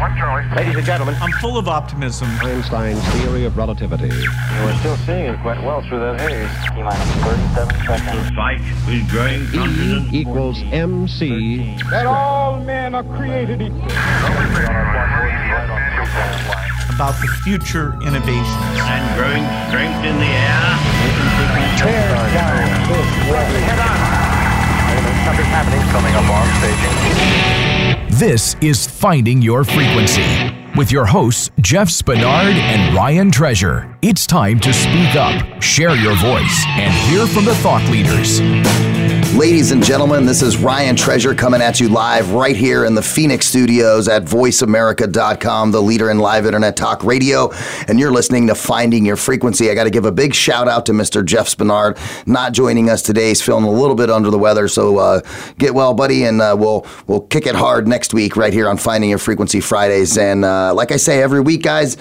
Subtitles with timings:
[0.00, 0.48] One Charlie.
[0.56, 2.26] Ladies and gentlemen, I'm full of optimism.
[2.40, 4.08] Einstein's theory of relativity.
[4.08, 6.48] We're still seeing it quite well through that haze.
[6.74, 7.06] T minus
[7.52, 8.34] 37 seconds.
[8.34, 11.76] fight with growing E equals MC.
[11.90, 13.84] that all men are created equal.
[16.96, 18.80] about the future innovations.
[18.80, 20.80] and growing strength in the air.
[25.28, 27.69] something's happening coming up on staging.
[28.18, 33.96] This is Finding Your Frequency with your hosts, Jeff Spinard and Ryan Treasure.
[34.02, 38.40] It's time to speak up, share your voice, and hear from the thought leaders.
[39.36, 43.02] Ladies and gentlemen, this is Ryan Treasure coming at you live right here in the
[43.02, 47.50] Phoenix studios at voiceamerica.com, the leader in live internet talk radio.
[47.86, 49.70] And you're listening to Finding Your Frequency.
[49.70, 51.24] I got to give a big shout out to Mr.
[51.24, 51.96] Jeff Spinard,
[52.26, 53.28] not joining us today.
[53.28, 54.66] He's feeling a little bit under the weather.
[54.66, 55.20] So uh,
[55.58, 58.78] get well, buddy, and uh, we'll, we'll kick it hard next week right here on
[58.78, 60.18] Finding Your Frequency Fridays.
[60.18, 61.96] And uh, Uh, like I say every week, guys,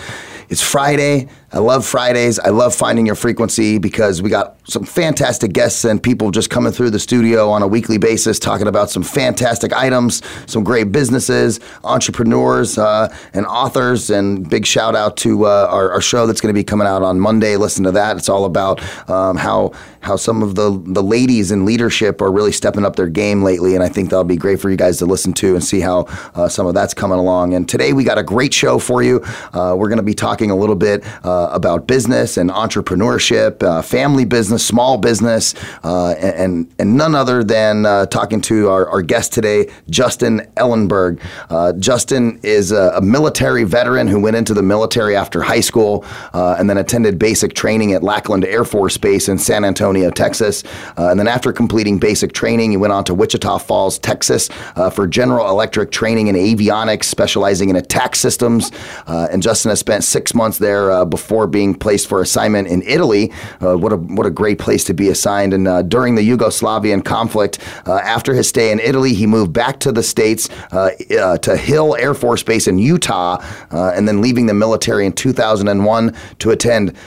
[0.50, 1.30] it's Friday.
[1.52, 2.38] I love Fridays.
[2.38, 6.72] I love finding your frequency because we got some fantastic guests and people just coming
[6.72, 11.59] through the studio on a weekly basis talking about some fantastic items, some great businesses,
[11.83, 14.11] entrepreneurs, uh, and authors.
[14.11, 17.02] And big shout out to uh, our, our show that's going to be coming out
[17.02, 17.58] on Monday.
[17.58, 18.17] Listen to that.
[18.17, 22.52] It's all about um, how how some of the the ladies in leadership are really
[22.52, 25.05] stepping up their game lately, and I think that'll be great for you guys to
[25.05, 26.02] listen to and see how
[26.36, 27.53] uh, some of that's coming along.
[27.53, 29.22] And today we got a great show for you.
[29.52, 33.82] Uh, we're going to be talking a little bit uh, about business and entrepreneurship, uh,
[33.82, 39.02] family business, small business, uh, and and none other than uh, talking to our, our
[39.02, 41.22] guest today, Justin Ellenberg.
[41.50, 46.06] Uh, Justin is a, a military veteran who went into the military after high school
[46.34, 50.64] uh, and then attended basic training at Lackland Air Force Base in San Antonio, Texas.
[50.98, 54.90] Uh, and then after completing basic training, he went on to Wichita Falls, Texas uh,
[54.90, 58.72] for General Electric training in avionics, specializing in attack systems.
[59.08, 62.81] Uh, and Justin has spent six months there uh, before being placed for assignment in
[62.81, 63.31] Italy.
[63.61, 65.54] Uh, what a what a great place to be assigned.
[65.54, 69.80] And uh, during the Yugoslavian conflict, uh, after his stay in Italy, he moved back
[69.81, 70.89] to the states uh,
[71.21, 73.37] uh, to Hill Air Force Base in Utah,
[73.70, 76.98] uh, and then leaving the military in 2001 to attend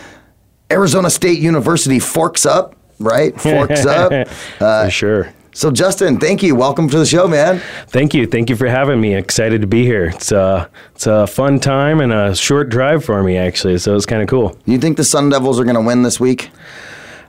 [0.71, 1.99] Arizona State University.
[1.99, 3.39] Forks up, right?
[3.41, 4.13] Forks up.
[4.61, 5.33] Uh, For sure.
[5.53, 6.55] So, Justin, thank you.
[6.55, 7.61] Welcome to the show, man.
[7.89, 8.27] Thank you.
[8.27, 9.15] Thank you for having me.
[9.15, 10.07] Excited to be here.
[10.07, 13.79] It's a, it's a fun time and a short drive for me, actually.
[13.79, 14.57] So it's kind of cool.
[14.65, 16.51] You think the Sun Devils are going to win this week?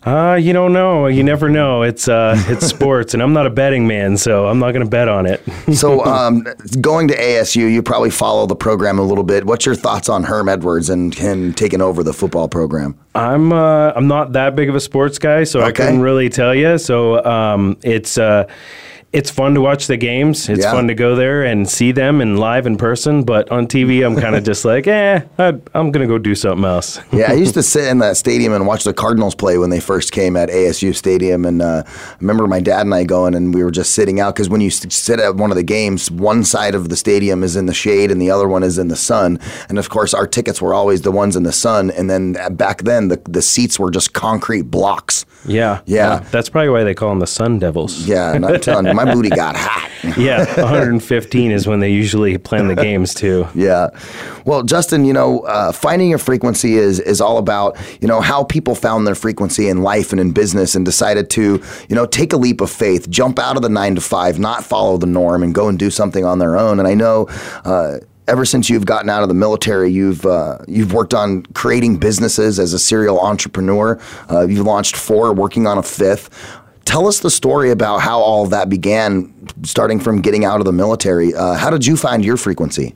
[0.06, 1.08] Uh, you don't know.
[1.08, 1.82] You never know.
[1.84, 4.90] It's uh, it's sports, and I'm not a betting man, so I'm not going to
[4.90, 5.42] bet on it.
[5.74, 6.46] So, um,
[6.82, 9.46] going to ASU, you probably follow the program a little bit.
[9.46, 12.96] What's your thoughts on Herm Edwards and him taking over the football program?
[13.16, 15.86] I'm uh, I'm not that big of a sports guy, so I Okay.
[15.86, 16.78] couldn't really tell you.
[16.78, 18.46] So um, it's uh,
[19.14, 20.50] it's fun to watch the games.
[20.50, 20.72] It's Yeah.
[20.72, 23.24] fun to go there and see them in live in person.
[23.24, 26.66] But on TV, I'm kind of just like, eh, I, I'm gonna go do something
[26.66, 27.00] else.
[27.12, 29.80] Yeah, I used to sit in that stadium and watch the Cardinals play when they
[29.80, 31.46] first came at ASU Stadium.
[31.46, 34.34] And uh, I remember my dad and I going, and we were just sitting out
[34.34, 37.56] because when you sit at one of the games, one side of the stadium is
[37.56, 39.40] in the shade and the other one is in the sun.
[39.70, 41.92] And of course, our tickets were always the ones in the sun.
[41.92, 45.26] And then uh, back then, the, the seats were just concrete blocks.
[45.46, 46.24] Yeah, Yeah.
[46.32, 48.08] That's probably why they call them the Sun Devils.
[48.08, 49.90] Yeah, and I'm telling you, my booty got hot.
[50.18, 53.48] yeah, 115 is when they usually plan the games too.
[53.56, 53.90] Yeah.
[54.46, 58.44] Well, Justin, you know, uh, finding your frequency is is all about you know how
[58.44, 62.34] people found their frequency in life and in business and decided to you know take
[62.34, 65.44] a leap of faith, jump out of the nine to five, not follow the norm,
[65.44, 66.80] and go and do something on their own.
[66.80, 67.28] And I know.
[67.64, 71.98] Uh, Ever since you've gotten out of the military, you've uh, you've worked on creating
[71.98, 74.00] businesses as a serial entrepreneur.
[74.32, 76.30] Uh, you've launched four, working on a fifth.
[76.86, 79.34] Tell us the story about how all of that began,
[79.64, 81.34] starting from getting out of the military.
[81.34, 82.96] Uh, how did you find your frequency?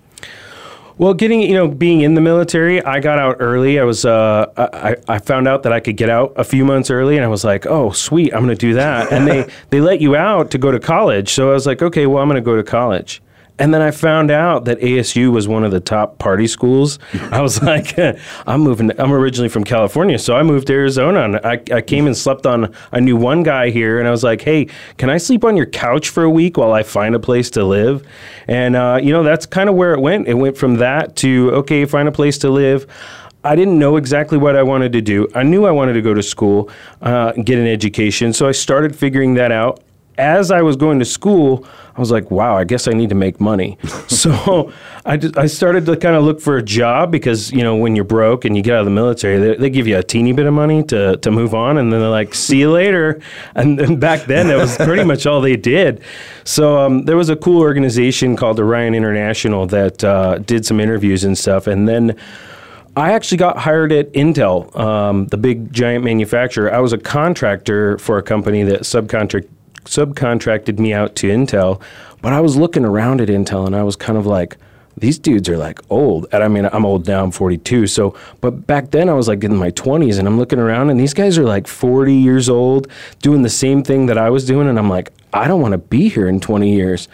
[0.97, 3.79] Well, getting you know being in the military, I got out early.
[3.79, 6.89] I was uh, I, I found out that I could get out a few months
[6.89, 9.11] early, and I was like, oh sweet, I'm going to do that.
[9.11, 12.07] And they they let you out to go to college, so I was like, okay,
[12.07, 13.21] well I'm going to go to college.
[13.59, 16.99] And then I found out that ASU was one of the top party schools.
[17.31, 17.97] I was like,
[18.47, 18.91] I'm moving.
[18.99, 21.21] I'm originally from California, so I moved to Arizona.
[21.21, 22.73] And I, I came and slept on.
[22.91, 24.67] I knew one guy here, and I was like, Hey,
[24.97, 27.63] can I sleep on your couch for a week while I find a place to
[27.63, 28.05] live?
[28.47, 30.27] And uh, you know, that's kind of where it went.
[30.27, 32.85] It went from that to okay, find a place to live.
[33.43, 35.27] I didn't know exactly what I wanted to do.
[35.33, 36.69] I knew I wanted to go to school,
[37.01, 39.81] uh, get an education, so I started figuring that out
[40.17, 41.65] as I was going to school,
[41.95, 43.77] I was like, wow, I guess I need to make money.
[44.07, 44.71] so
[45.05, 47.95] I, just, I started to kind of look for a job because, you know, when
[47.95, 50.33] you're broke and you get out of the military, they, they give you a teeny
[50.33, 51.77] bit of money to, to move on.
[51.77, 53.19] And then they're like, see you later.
[53.55, 56.01] And, and back then, that was pretty much all they did.
[56.43, 61.23] So um, there was a cool organization called Orion International that uh, did some interviews
[61.23, 61.67] and stuff.
[61.67, 62.15] And then
[62.95, 66.73] I actually got hired at Intel, um, the big giant manufacturer.
[66.73, 69.47] I was a contractor for a company that subcontract
[69.87, 71.81] subcontracted me out to Intel,
[72.21, 74.57] but I was looking around at Intel and I was kind of like,
[74.97, 76.25] these dudes are like old.
[76.31, 77.87] And I mean, I'm old now, I'm 42.
[77.87, 80.99] So, but back then I was like in my 20s and I'm looking around and
[80.99, 82.87] these guys are like 40 years old
[83.21, 84.67] doing the same thing that I was doing.
[84.67, 87.07] And I'm like, I don't want to be here in 20 years.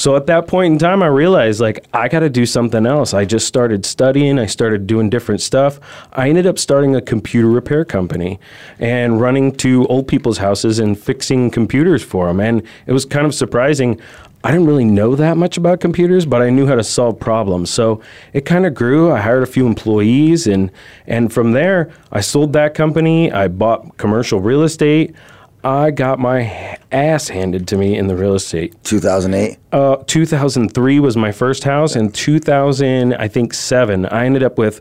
[0.00, 3.12] So at that point in time, I realized like I got to do something else.
[3.12, 4.38] I just started studying.
[4.38, 5.78] I started doing different stuff.
[6.14, 8.40] I ended up starting a computer repair company
[8.78, 12.40] and running to old people's houses and fixing computers for them.
[12.40, 14.00] And it was kind of surprising.
[14.42, 17.68] I didn't really know that much about computers, but I knew how to solve problems.
[17.68, 18.00] So
[18.32, 19.12] it kind of grew.
[19.12, 20.70] I hired a few employees, and
[21.06, 23.30] and from there, I sold that company.
[23.30, 25.14] I bought commercial real estate.
[25.62, 28.82] I got my ass handed to me in the real estate.
[28.84, 29.58] 2008.
[29.72, 34.80] Uh, 2003 was my first house, and 2000, I think seven, I ended up with,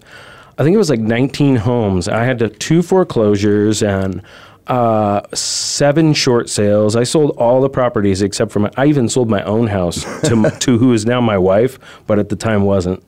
[0.58, 2.08] I think it was like 19 homes.
[2.08, 4.22] I had to, two foreclosures and
[4.68, 6.96] uh, seven short sales.
[6.96, 8.70] I sold all the properties except for my.
[8.78, 12.30] I even sold my own house to to who is now my wife, but at
[12.30, 13.04] the time wasn't.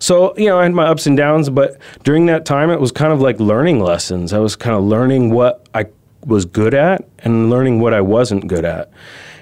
[0.00, 2.90] So you know, I had my ups and downs, but during that time, it was
[2.90, 4.32] kind of like learning lessons.
[4.32, 5.86] I was kind of learning what I
[6.26, 8.90] was good at and learning what I wasn't good at.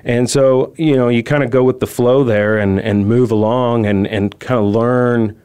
[0.05, 3.31] And so, you know, you kind of go with the flow there and, and move
[3.31, 5.41] along and, and kind of learn.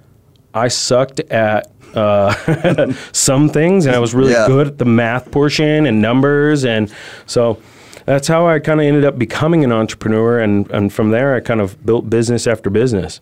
[0.54, 4.48] I sucked at uh, some things and I was really Yeah.
[4.48, 6.66] good at the math portion and numbers.
[6.66, 6.94] And
[7.26, 7.58] so
[8.06, 10.40] that's how I kind of ended up becoming an entrepreneur.
[10.40, 13.22] And, and from there, I kind of built business after business.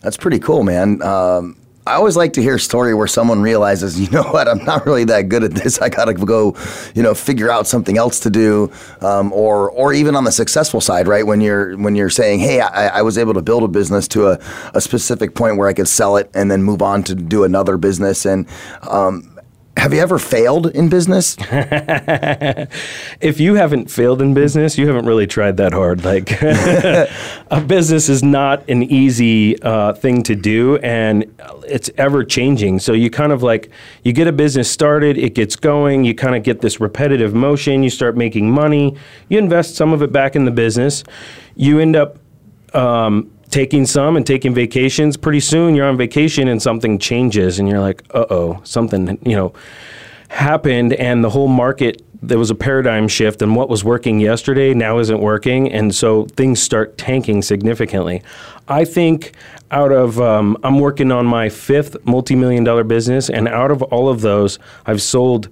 [0.00, 1.02] That's pretty cool, man.
[1.02, 1.56] Um,
[1.86, 4.84] I always like to hear a story where someone realizes, you know what, I'm not
[4.86, 5.80] really that good at this.
[5.80, 6.56] I got to go,
[6.94, 10.80] you know, figure out something else to do, um, or or even on the successful
[10.80, 11.24] side, right?
[11.26, 14.28] When you're when you're saying, hey, I, I was able to build a business to
[14.28, 14.38] a,
[14.74, 17.76] a specific point where I could sell it and then move on to do another
[17.76, 18.26] business.
[18.26, 18.46] And
[18.82, 19.35] um,
[19.76, 21.36] have you ever failed in business?
[23.20, 26.02] if you haven't failed in business, you haven't really tried that hard.
[26.02, 31.24] Like, a business is not an easy uh, thing to do, and
[31.68, 32.78] it's ever changing.
[32.78, 33.70] So you kind of like
[34.02, 37.82] you get a business started, it gets going, you kind of get this repetitive motion,
[37.82, 38.96] you start making money,
[39.28, 41.04] you invest some of it back in the business,
[41.54, 42.18] you end up.
[42.74, 47.68] Um, taking some and taking vacations pretty soon you're on vacation and something changes and
[47.68, 49.52] you're like uh-oh something you know
[50.28, 54.74] happened and the whole market there was a paradigm shift and what was working yesterday
[54.74, 58.22] now isn't working and so things start tanking significantly.
[58.68, 59.34] I think
[59.70, 64.08] out of um, i'm working on my fifth multi-million dollar business and out of all
[64.08, 65.48] of those i've sold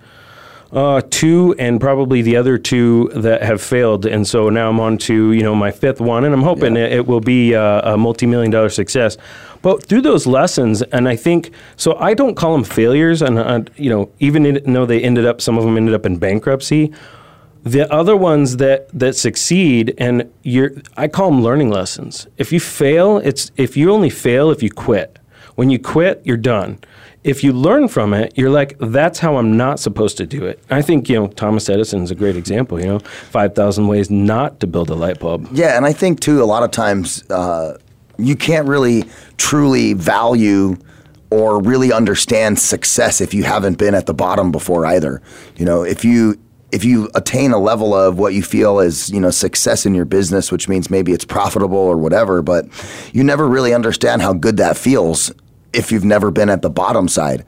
[0.75, 4.99] uh, two and probably the other two that have failed, and so now I'm on
[4.99, 7.97] to you know my fifth one, and I'm hoping it, it will be uh, a
[7.97, 9.17] multi-million dollar success.
[9.63, 13.61] But through those lessons, and I think so, I don't call them failures, and uh,
[13.77, 16.93] you know even in- though they ended up, some of them ended up in bankruptcy.
[17.63, 22.27] The other ones that that succeed, and you're, I call them learning lessons.
[22.37, 25.19] If you fail, it's if you only fail if you quit.
[25.55, 26.81] When you quit, you're done.
[27.25, 30.63] If you learn from it, you're like, that's how I'm not supposed to do it.
[30.71, 32.79] I think you know Thomas Edison is a great example.
[32.79, 35.49] You know, five thousand ways not to build a light bulb.
[35.53, 37.79] Yeah, and I think too, a lot of times uh,
[38.19, 39.05] you can't really
[39.39, 40.77] truly value
[41.31, 45.23] or really understand success if you haven't been at the bottom before either.
[45.57, 46.39] You know, if you
[46.73, 50.05] if you attain a level of what you feel is you know success in your
[50.05, 52.67] business, which means maybe it's profitable or whatever, but
[53.15, 55.33] you never really understand how good that feels
[55.75, 57.45] if you've never been at the bottom side.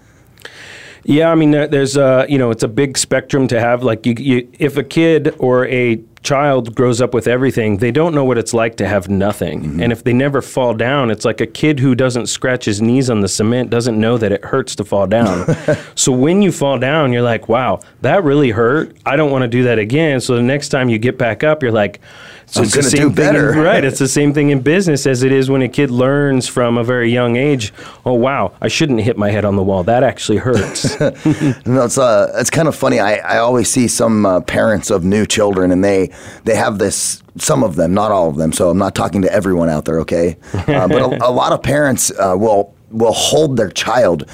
[1.04, 3.85] Yeah, I mean, there's a you know, it's a big spectrum to have.
[3.85, 8.12] Like, you, you, if a kid or a child grows up with everything, they don't
[8.12, 9.62] know what it's like to have nothing.
[9.62, 9.83] Mm-hmm.
[9.83, 13.09] And if they never fall down, it's like a kid who doesn't scratch his knees
[13.09, 15.47] on the cement doesn't know that it hurts to fall down.
[15.95, 18.97] so when you fall down, you're like, wow, that really hurt.
[19.06, 20.21] I don't want to do that again.
[20.21, 22.00] So the next time you get back up, you're like,
[22.49, 23.85] so I'm it's the gonna same do thing in- right?
[23.88, 26.85] It's the same thing in business as it is when a kid learns from a
[26.85, 27.73] very young age.
[28.05, 29.83] Oh wow, I shouldn't hit my head on the wall.
[29.85, 30.99] That actually hurts.
[31.67, 33.00] No, it's uh, it's kind of funny.
[33.00, 36.11] I, I always see some uh, parents of new children, and they
[36.45, 37.23] they have this.
[37.38, 38.53] Some of them, not all of them.
[38.53, 40.37] So I'm not talking to everyone out there, okay?
[40.55, 44.25] Uh, but a, a lot of parents uh, will will hold their child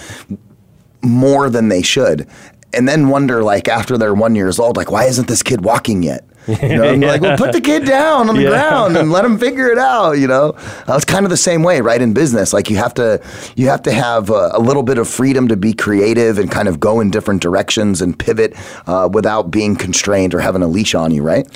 [1.03, 2.29] more than they should,
[2.73, 6.03] and then wonder like after they're one years old, like why isn't this kid walking
[6.03, 6.25] yet?
[6.49, 8.49] You know, you're like, well, put the kid down on the Yeah.
[8.51, 10.13] ground and let him figure it out.
[10.19, 10.51] You know,
[10.89, 12.01] uh, it's kind of the same way, right?
[12.03, 13.21] In business, like you have to,
[13.57, 16.67] you have to have a, a little bit of freedom to be creative and kind
[16.69, 18.55] of go in different directions and pivot
[18.89, 21.47] uh, without being constrained or having a leash on you, right?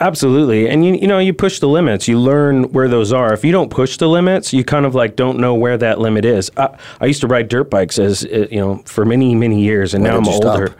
[0.00, 0.68] Absolutely.
[0.68, 2.06] And you you know, you push the limits.
[2.06, 3.32] You learn where those are.
[3.32, 6.24] If you don't push the limits, you kind of like don't know where that limit
[6.24, 6.50] is.
[6.56, 9.94] I, I used to ride dirt bikes as uh, you know, for many many years
[9.94, 10.66] and Why now I'm older.
[10.68, 10.78] stop?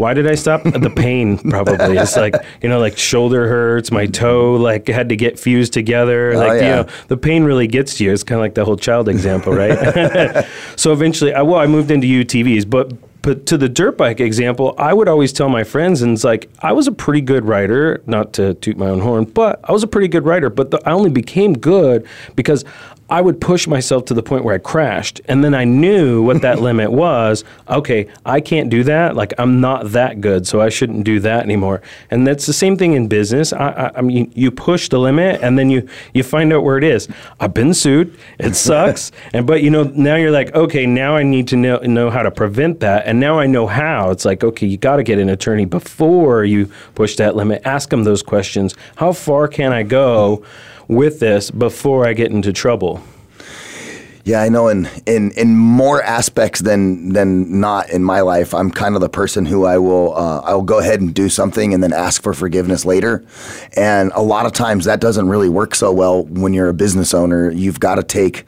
[0.00, 0.62] Why did I stop?
[0.64, 1.98] the pain probably.
[1.98, 6.32] It's like, you know, like shoulder hurts, my toe like had to get fused together.
[6.32, 6.60] Oh, like, Oh, yeah.
[6.62, 8.12] you know, the pain really gets to you.
[8.12, 10.44] It's kind of like the whole child example, right?
[10.76, 12.92] so eventually, I, well, I moved into UTVs, but
[13.22, 16.48] but to the dirt bike example, I would always tell my friends, and it's like
[16.60, 19.82] I was a pretty good rider, not to toot my own horn, but I was
[19.82, 20.50] a pretty good rider.
[20.50, 22.64] But the, I only became good because
[23.10, 26.42] I would push myself to the point where I crashed, and then I knew what
[26.42, 27.44] that limit was.
[27.68, 29.16] Okay, I can't do that.
[29.16, 31.82] Like I'm not that good, so I shouldn't do that anymore.
[32.10, 33.52] And that's the same thing in business.
[33.52, 36.78] I, I, I mean, you push the limit, and then you you find out where
[36.78, 37.08] it is.
[37.40, 38.16] I've been sued.
[38.38, 41.78] It sucks, and but you know now you're like, okay, now I need to know
[41.78, 44.12] know how to prevent that, and now I know how.
[44.12, 47.60] It's like, okay, you got to get an attorney before you push that limit.
[47.64, 48.76] Ask them those questions.
[48.94, 50.44] How far can I go?
[50.86, 53.02] With this before I get into trouble.
[54.22, 54.68] Yeah, I know.
[54.68, 59.08] In in in more aspects than than not in my life, I'm kind of the
[59.08, 62.22] person who I will uh, I will go ahead and do something and then ask
[62.22, 63.24] for forgiveness later.
[63.76, 67.12] And a lot of times that doesn't really work so well when you're a business
[67.12, 67.50] owner.
[67.50, 68.44] You've got to take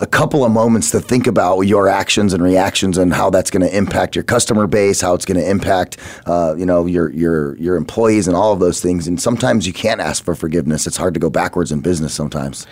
[0.00, 3.62] a couple of moments to think about your actions and reactions and how that's going
[3.62, 7.56] to impact your customer base, how it's going to impact, uh, you know, your your
[7.58, 9.06] your employees and all of those things.
[9.06, 10.86] And sometimes you can't ask for forgiveness.
[10.86, 12.66] It's hard to go backwards in business sometimes.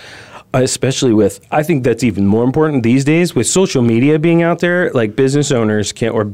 [0.54, 4.58] especially with i think that's even more important these days with social media being out
[4.58, 6.30] there like business owners can or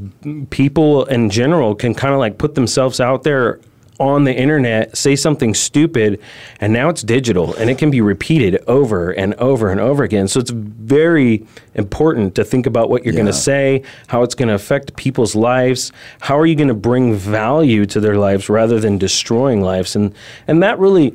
[0.50, 3.60] people in general can kind of like put themselves out there
[3.98, 6.20] on the internet say something stupid
[6.60, 10.28] and now it's digital and it can be repeated over and over and over again.
[10.28, 14.48] So it's very important to think about what you're going to say how it's going
[14.48, 18.80] to affect people's lives how are you going to bring value to their lives rather
[18.80, 19.96] than destroying lives?
[19.96, 20.14] And
[20.46, 21.14] and that really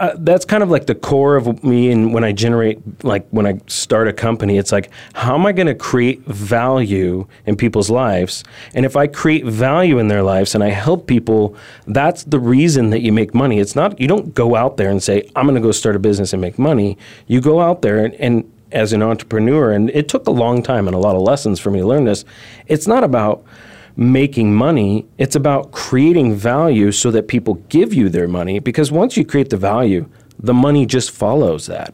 [0.00, 3.46] uh, that's kind of like the core of me and when I generate like when
[3.46, 7.90] I start a company it's like how am I going to create value in people's
[7.90, 8.44] lives?
[8.74, 12.90] And if I create value in their lives and I help people that's the reason
[12.90, 13.58] that you make money.
[13.58, 15.98] It's not you don't go out there and say I'm going to go start a
[15.98, 16.96] business and make money.
[17.26, 20.86] You go out there and, and as an entrepreneur and it took a long time
[20.86, 22.24] and a lot of lessons for me to learn this
[22.66, 23.42] it's not about
[23.98, 25.04] making money.
[25.18, 29.50] It's about creating value so that people give you their money because once you create
[29.50, 31.92] the value, the money just follows that.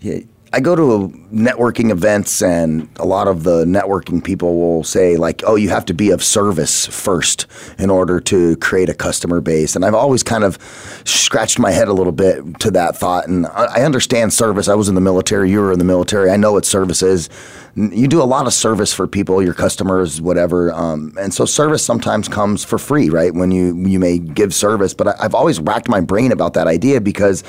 [0.00, 5.16] Yeah, I go to networking events, and a lot of the networking people will say,
[5.16, 7.46] like, oh, you have to be of service first
[7.78, 9.76] in order to create a customer base.
[9.76, 10.58] And I've always kind of
[11.04, 13.28] scratched my head a little bit to that thought.
[13.28, 14.68] And I understand service.
[14.68, 16.30] I was in the military, you were in the military.
[16.30, 17.28] I know what service is.
[17.76, 20.72] You do a lot of service for people, your customers, whatever.
[20.72, 23.34] Um, and so service sometimes comes for free, right?
[23.34, 24.94] When you, you may give service.
[24.94, 27.44] But I, I've always racked my brain about that idea because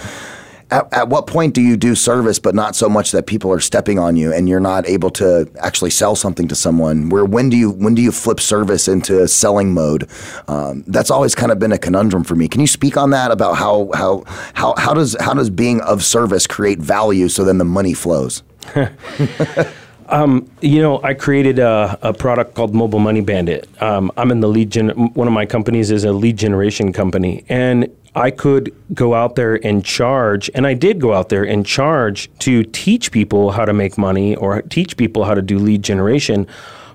[0.71, 3.59] at, at what point do you do service but not so much that people are
[3.59, 7.09] stepping on you and you're not able to actually sell something to someone?
[7.09, 10.09] Where when do you when do you flip service into selling mode?
[10.47, 12.47] Um, that's always kind of been a conundrum for me.
[12.47, 14.23] Can you speak on that about how how
[14.53, 18.43] how, how does how does being of service create value so then the money flows
[20.11, 23.69] You know, I created a, a product called Mobile Money Bandit.
[23.81, 24.89] Um, I'm in the lead gen.
[24.89, 29.55] One of my companies is a lead generation company, and I could go out there
[29.65, 33.73] and charge, and I did go out there and charge to teach people how to
[33.73, 36.47] make money or teach people how to do lead generation.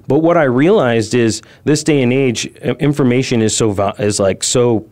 [0.06, 4.86] But what I realized is this day and age, information is so is like so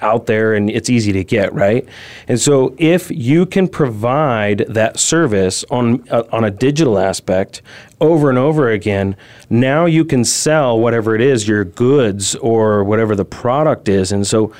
[0.00, 1.86] out there and it's easy to get, right?
[2.26, 7.62] And so if you can provide that service on uh, on a digital aspect
[8.00, 9.16] over and over again,
[9.50, 14.12] now you can sell whatever it is, your goods or whatever the product is.
[14.12, 14.52] And so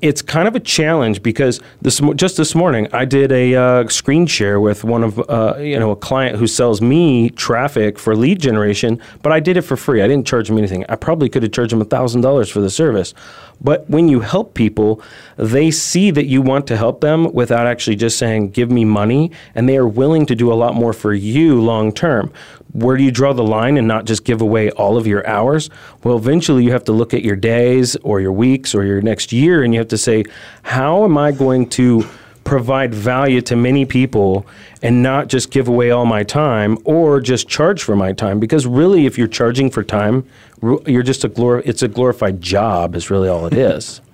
[0.00, 4.26] it's kind of a challenge because this just this morning I did a uh, screen
[4.26, 8.40] share with one of uh, you know a client who sells me traffic for lead
[8.40, 10.02] generation, but I did it for free.
[10.02, 10.84] I didn't charge him anything.
[10.88, 13.14] I probably could have charged him thousand dollars for the service.
[13.60, 15.02] But when you help people,
[15.36, 19.32] they see that you want to help them without actually just saying, "Give me money,"
[19.54, 22.32] and they are willing to do a lot more for you long term.
[22.72, 25.70] Where do you draw the line and not just give away all of your hours?
[26.04, 29.32] Well, eventually you have to look at your days or your weeks or your next
[29.32, 30.24] year and you have to say,
[30.62, 32.06] how am I going to
[32.44, 34.46] provide value to many people
[34.82, 38.38] and not just give away all my time or just charge for my time?
[38.38, 40.24] Because really, if you're charging for time,
[40.86, 44.00] you're just a glor- it's a glorified job, is really all it is.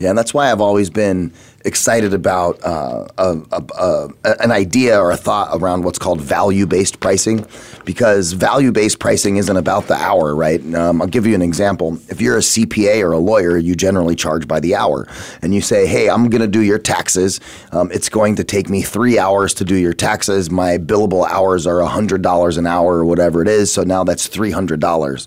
[0.00, 1.30] Yeah, and that's why I've always been
[1.64, 4.08] excited about uh, a, a, a,
[4.42, 7.46] an idea or a thought around what's called value based pricing
[7.84, 10.62] because value based pricing isn't about the hour, right?
[10.74, 11.98] Um, I'll give you an example.
[12.08, 15.06] If you're a CPA or a lawyer, you generally charge by the hour.
[15.42, 17.40] And you say, hey, I'm going to do your taxes.
[17.72, 20.50] Um, it's going to take me three hours to do your taxes.
[20.50, 23.72] My billable hours are $100 an hour or whatever it is.
[23.72, 25.26] So now that's $300.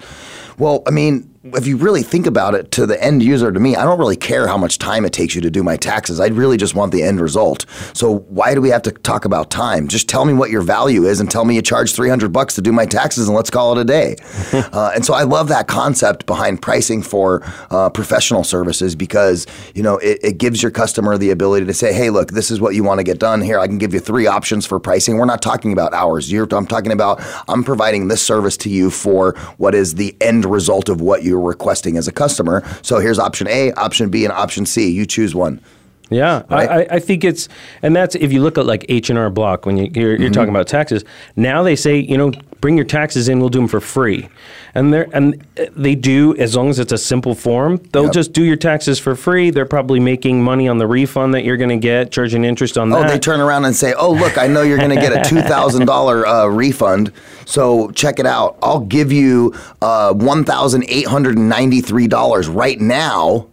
[0.57, 3.75] Well, I mean, if you really think about it to the end user to me
[3.75, 6.19] i don't really care how much time it takes you to do my taxes.
[6.19, 7.65] I really just want the end result.
[7.93, 9.87] So why do we have to talk about time?
[9.87, 12.61] Just tell me what your value is and tell me you charge 300 bucks to
[12.61, 14.15] do my taxes and let's call it a day.
[14.73, 19.45] Uh, and so i love that concept behind pricing for uh, professional services because
[19.75, 22.59] you know it, it gives your customer the ability to say hey look this is
[22.59, 23.41] what you want to get done.
[23.41, 25.17] Here i can give you three options for pricing.
[25.17, 26.31] We're not talking about hours.
[26.31, 30.45] You're, i'm talking about i'm providing this service to you for what is the end
[30.45, 32.63] result of what you you're requesting as a customer.
[32.83, 34.91] So here's option A, option B, and option C.
[34.91, 35.59] You choose one.
[36.13, 36.89] Yeah, right?
[36.91, 37.49] I, I think it's,
[37.81, 40.19] and that's if you look at like H and R Block when you, you're, you're
[40.19, 40.33] mm-hmm.
[40.33, 41.03] talking about taxes.
[41.35, 42.31] Now they say you know
[42.63, 44.29] bring your taxes in, we'll do them for free,
[44.73, 47.75] and they and they do as long as it's a simple form.
[47.91, 48.13] They'll yep.
[48.13, 49.49] just do your taxes for free.
[49.49, 52.91] They're probably making money on the refund that you're going to get, charging interest on
[52.93, 53.05] oh, that.
[53.05, 55.29] Oh, they turn around and say, "Oh, look, I know you're going to get a
[55.29, 57.11] two thousand uh, refund,
[57.45, 58.57] so check it out.
[58.63, 63.49] I'll give you uh, one thousand eight hundred and ninety three dollars right now."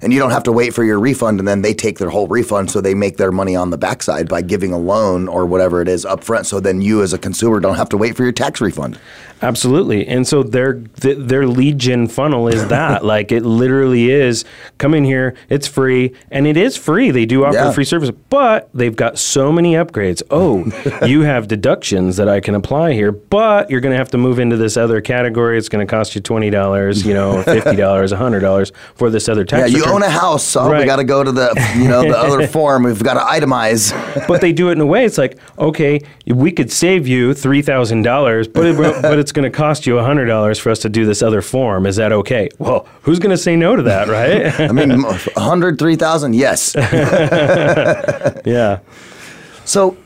[0.00, 2.28] And you don't have to wait for your refund and then they take their whole
[2.28, 5.80] refund so they make their money on the backside by giving a loan or whatever
[5.80, 8.22] it is up front so then you as a consumer don't have to wait for
[8.22, 8.98] your tax refund.
[9.40, 10.06] Absolutely.
[10.06, 13.04] And so their their lead gen funnel is that.
[13.04, 14.44] Like it literally is
[14.78, 17.10] come in here it's free and it is free.
[17.10, 17.72] They do offer yeah.
[17.72, 20.22] free service but they've got so many upgrades.
[20.30, 20.64] Oh
[21.06, 24.38] you have deductions that i can apply here but you're going to have to move
[24.38, 25.58] into this other category.
[25.58, 29.78] It's going to cost you $20 you know $50 $100 for this other tax yeah,
[29.88, 30.80] own a house, so right.
[30.80, 32.84] we got to go to the you know the other form.
[32.84, 33.92] We've got to itemize.
[34.26, 35.04] but they do it in a way.
[35.04, 39.50] It's like okay, we could save you three thousand dollars, but it, but it's going
[39.50, 41.86] to cost you hundred dollars for us to do this other form.
[41.86, 42.48] Is that okay?
[42.58, 44.58] Well, who's going to say no to that, right?
[44.60, 45.02] I mean,
[45.36, 46.74] hundred, three thousand, yes.
[48.44, 48.80] yeah.
[49.64, 49.96] So.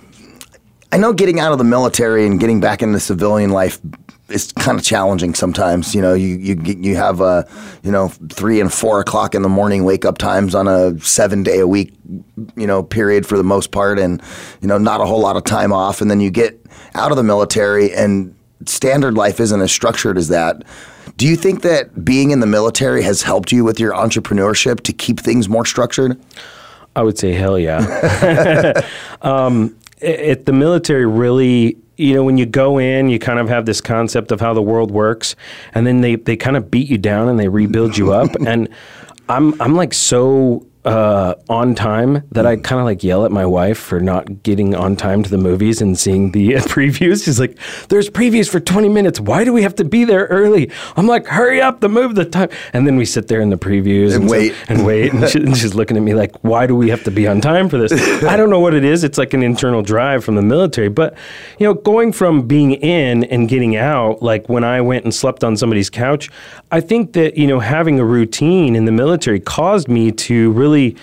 [0.94, 3.80] I know getting out of the military and getting back into civilian life
[4.32, 5.94] it's kind of challenging sometimes.
[5.94, 7.46] You know, you you you have a
[7.82, 11.42] you know three and four o'clock in the morning wake up times on a seven
[11.42, 11.92] day a week
[12.56, 14.22] you know period for the most part, and
[14.60, 16.58] you know not a whole lot of time off, and then you get
[16.94, 18.34] out of the military and
[18.66, 20.62] standard life isn't as structured as that.
[21.16, 24.92] Do you think that being in the military has helped you with your entrepreneurship to
[24.92, 26.20] keep things more structured?
[26.94, 28.86] I would say hell yeah.
[29.22, 33.48] um, it, it, the military really you know, when you go in, you kind of
[33.48, 35.36] have this concept of how the world works,
[35.74, 38.34] and then they, they kind of beat you down and they rebuild you up.
[38.46, 38.68] and
[39.28, 43.46] I'm I'm like so uh, on time that I kind of like yell at my
[43.46, 47.24] wife for not getting on time to the movies and seeing the previews.
[47.24, 47.56] She's like,
[47.88, 49.20] "There's previews for 20 minutes.
[49.20, 52.24] Why do we have to be there early?" I'm like, "Hurry up, the movie, the
[52.24, 55.12] time." And then we sit there in the previews and, and wait so, and wait,
[55.12, 57.40] and, she, and, she's looking at me like, "Why do we have to be on
[57.40, 57.92] time for this?"
[58.24, 59.04] I don't know what it is.
[59.04, 61.16] It's like an internal drive from the military, but
[61.60, 65.44] you know, going from being in and getting out, like when I went and slept
[65.44, 66.28] on somebody's couch,
[66.72, 70.71] I think that you know having a routine in the military caused me to really
[70.72, 70.96] really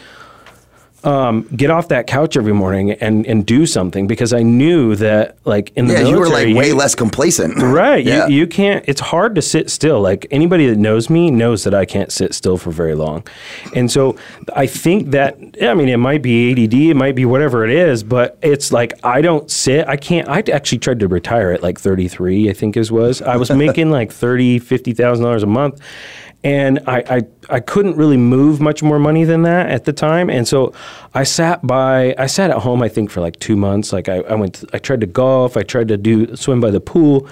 [1.03, 5.37] um, get off that couch every morning and, and do something because I knew that
[5.45, 8.03] like in the yeah, military, you were like way you, less complacent, right?
[8.03, 8.27] Yeah.
[8.27, 8.83] You, you can't.
[8.85, 10.01] It's hard to sit still.
[10.01, 13.25] Like anybody that knows me knows that I can't sit still for very long,
[13.73, 14.17] and so
[14.53, 18.03] I think that I mean it might be ADD, it might be whatever it is,
[18.03, 19.87] but it's like I don't sit.
[19.87, 20.27] I can't.
[20.27, 23.21] I actually tried to retire at like 33, I think is was.
[23.21, 25.81] I was making like 30, 50,000 dollars a month
[26.43, 30.29] and I, I, I couldn't really move much more money than that at the time.
[30.29, 30.73] And so
[31.13, 33.91] i sat by i sat at home i think for like two months.
[33.91, 36.71] Like i, I went to, i tried to golf i tried to do swim by
[36.71, 37.27] the pool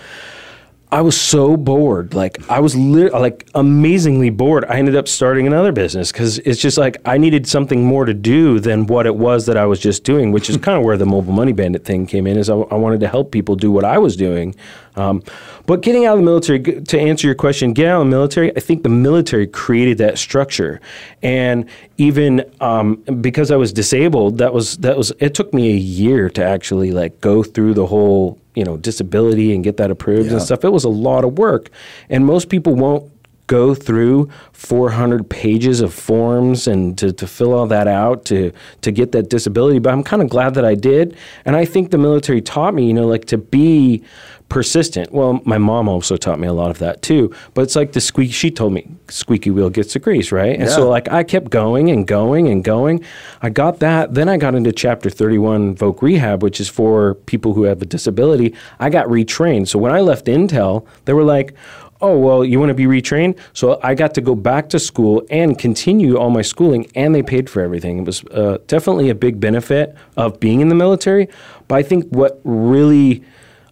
[0.89, 2.13] I was so bored.
[2.13, 4.63] Like I was li- like amazingly bored.
[4.65, 8.13] I ended up starting another business because it's just like I needed something more to
[8.13, 10.95] do than what it was that I was just doing, which is kind of where
[10.95, 12.37] the mobile money bandit thing came in.
[12.37, 14.55] Is I, I wanted to help people do what I was doing.
[14.95, 15.21] Um,
[15.65, 18.55] but getting out of the military, to answer your question, getting out of the military,
[18.55, 20.79] I think the military created that structure,
[21.21, 25.77] and even um, because I was disabled, that was that was it took me a
[25.77, 30.27] year to actually like go through the whole you know disability and get that approved
[30.27, 30.33] yeah.
[30.33, 30.65] and stuff.
[30.65, 31.69] It was a lot of work,
[32.09, 33.11] and most people won't
[33.47, 38.91] go through 400 pages of forms and to, to fill all that out to to
[38.91, 39.79] get that disability.
[39.79, 42.85] But I'm kind of glad that I did, and I think the military taught me,
[42.87, 44.03] you know, like to be
[44.49, 45.11] persistent.
[45.11, 47.33] Well, my mom also taught me a lot of that too.
[47.53, 48.31] But it's like the squeak.
[48.31, 50.53] She told me squeaky wheel gets the grease, right?
[50.53, 50.75] And Yeah.
[50.75, 53.03] so like I kept going and going and going.
[53.41, 54.13] I got that.
[54.13, 57.85] Then I got into chapter 31 Voc Rehab, which is for people who have a
[57.85, 58.53] disability.
[58.79, 59.67] I got retrained.
[59.67, 61.53] So when I left Intel, they were like,
[62.01, 65.23] "Oh, well, you want to be retrained?" So I got to go back to school
[65.29, 67.99] and continue all my schooling, and they paid for everything.
[67.99, 71.27] It was uh, definitely a big benefit of being in the military.
[71.67, 73.23] But I think what really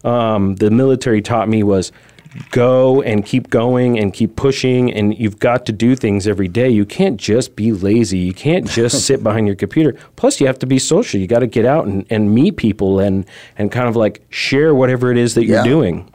[0.04, 1.92] um, the military taught me was
[2.50, 6.68] go and keep going and keep pushing and you've got to do things every day
[6.68, 10.58] you can't just be lazy you can't just sit behind your computer plus you have
[10.58, 13.88] to be social you got to get out and, and meet people and and kind
[13.88, 16.08] of like share whatever it is that you're doing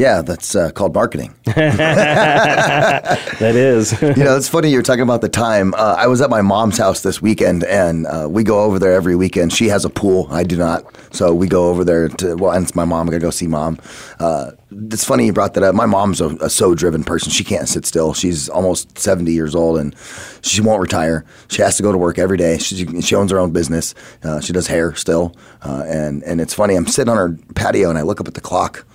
[0.00, 1.34] Yeah, that's uh, called marketing.
[1.44, 3.18] that
[3.54, 5.74] is you know, it's funny you're talking about the time.
[5.74, 8.94] Uh, I was at my mom's house this weekend, and uh, we go over there
[8.94, 9.52] every weekend.
[9.52, 12.34] She has a pool, I do not, so we go over there to.
[12.36, 13.08] Well, and it's my mom.
[13.08, 13.78] I gotta go see mom.
[14.18, 15.74] Uh, it's funny you brought that up.
[15.74, 17.30] My mom's a, a so driven person.
[17.30, 18.14] She can't sit still.
[18.14, 19.94] She's almost 70 years old, and
[20.40, 21.26] she won't retire.
[21.48, 22.56] She has to go to work every day.
[22.56, 23.94] She, she owns her own business.
[24.22, 26.74] Uh, she does hair still, uh, and and it's funny.
[26.74, 28.86] I'm sitting on her patio, and I look up at the clock.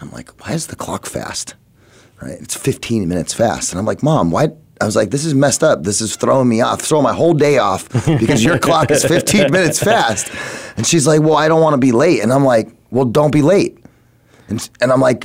[0.00, 1.54] I'm like, why is the clock fast?
[2.20, 2.38] right?
[2.40, 3.72] It's 15 minutes fast.
[3.72, 4.48] And I'm like, Mom, why?
[4.80, 5.84] I was like, this is messed up.
[5.84, 9.50] This is throwing me off, throwing my whole day off because your clock is 15
[9.50, 10.30] minutes fast.
[10.76, 12.22] And she's like, well, I don't want to be late.
[12.22, 13.78] And I'm like, well, don't be late.
[14.48, 15.24] And, and I'm like,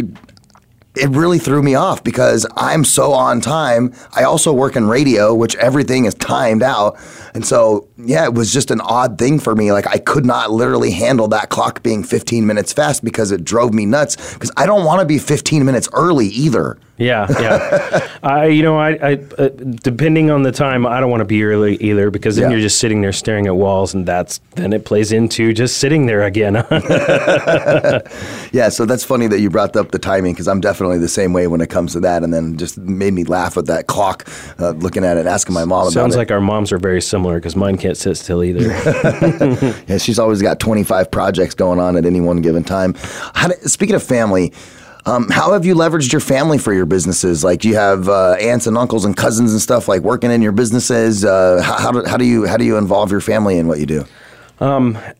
[0.96, 3.94] it really threw me off because I'm so on time.
[4.14, 7.00] I also work in radio, which everything is timed out.
[7.34, 9.72] And so, yeah, it was just an odd thing for me.
[9.72, 13.74] Like, I could not literally handle that clock being 15 minutes fast because it drove
[13.74, 16.78] me nuts because I don't want to be 15 minutes early either.
[17.02, 18.08] Yeah, yeah.
[18.24, 21.44] I, you know, I, I uh, depending on the time, I don't want to be
[21.44, 22.52] early either because then Yeah.
[22.58, 26.06] you're just sitting there staring at walls, and that's then it plays into just sitting
[26.06, 26.56] there again.
[28.54, 31.32] Yeah, so that's funny that you brought up the timing because I'm definitely the same
[31.32, 32.22] way when it comes to that.
[32.22, 34.28] And then just made me laugh with that clock,
[34.60, 35.94] uh, looking at it, asking my mom about it.
[35.94, 36.18] Sounds it.
[36.18, 38.68] like our moms are very similar because mine can't sit still either.
[39.88, 42.94] Yeah, she's always got 25 projects going on at any one given time.
[43.34, 44.52] How do, speaking of family,
[45.06, 47.44] um, how have you leveraged your family for your businesses?
[47.44, 50.52] Like, you have uh, aunts and uncles and cousins and stuff like working in your
[50.52, 51.26] businesses?
[51.26, 53.80] Uh, how, how, do, how do you how do you involve your family in what
[53.80, 54.06] you do?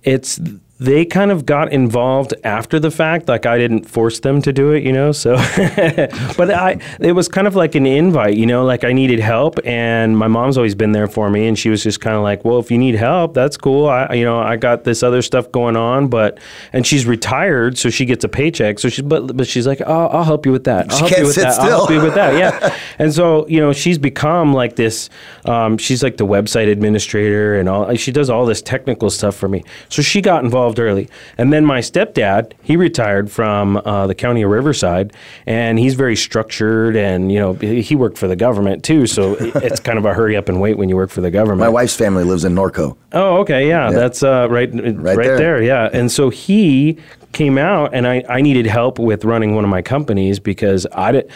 [0.04, 0.40] it's
[0.82, 4.72] they kind of got involved after the fact like i didn't force them to do
[4.72, 5.36] it you know so
[6.38, 9.60] but i it was kind of like an invite you know like i needed help
[9.64, 12.44] and my mom's always been there for me and she was just kind of like
[12.44, 13.88] well if you need help that's cool.
[13.88, 16.40] I you know i got this other stuff going on but
[16.74, 20.08] and she's retired so she gets a paycheck so she but but she's like oh
[20.08, 20.92] i'll help you with that.
[20.92, 21.60] I'll She help can't you with sit that.
[21.60, 22.34] I'll help you with that.
[22.38, 22.76] Yeah.
[23.00, 25.10] And so you know she's become like this
[25.46, 29.48] um, she's like the website administrator and all she does all this technical stuff for
[29.48, 29.64] me.
[29.90, 34.42] So she got involved early and then my stepdad he retired from uh, the county
[34.42, 35.14] of riverside
[35.46, 39.80] and he's very structured and you know he worked for the government too so it's
[39.80, 41.96] kind of a hurry up and wait when you work for the government My wife's
[41.96, 42.98] family lives in Norco.
[43.12, 45.38] Oh, okay, yeah, that's uh, right, right, there.
[45.38, 45.62] there.
[45.62, 45.90] yeah.
[45.92, 46.98] And so he
[47.34, 51.12] came out, and I, I needed help with running one of my companies because I
[51.12, 51.32] did,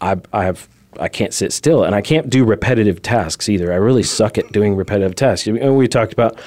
[0.00, 0.68] I, I have.
[0.98, 3.72] I can't sit still, and I can't do repetitive tasks either.
[3.72, 5.46] I really suck at doing repetitive tasks.
[5.46, 6.40] We talked about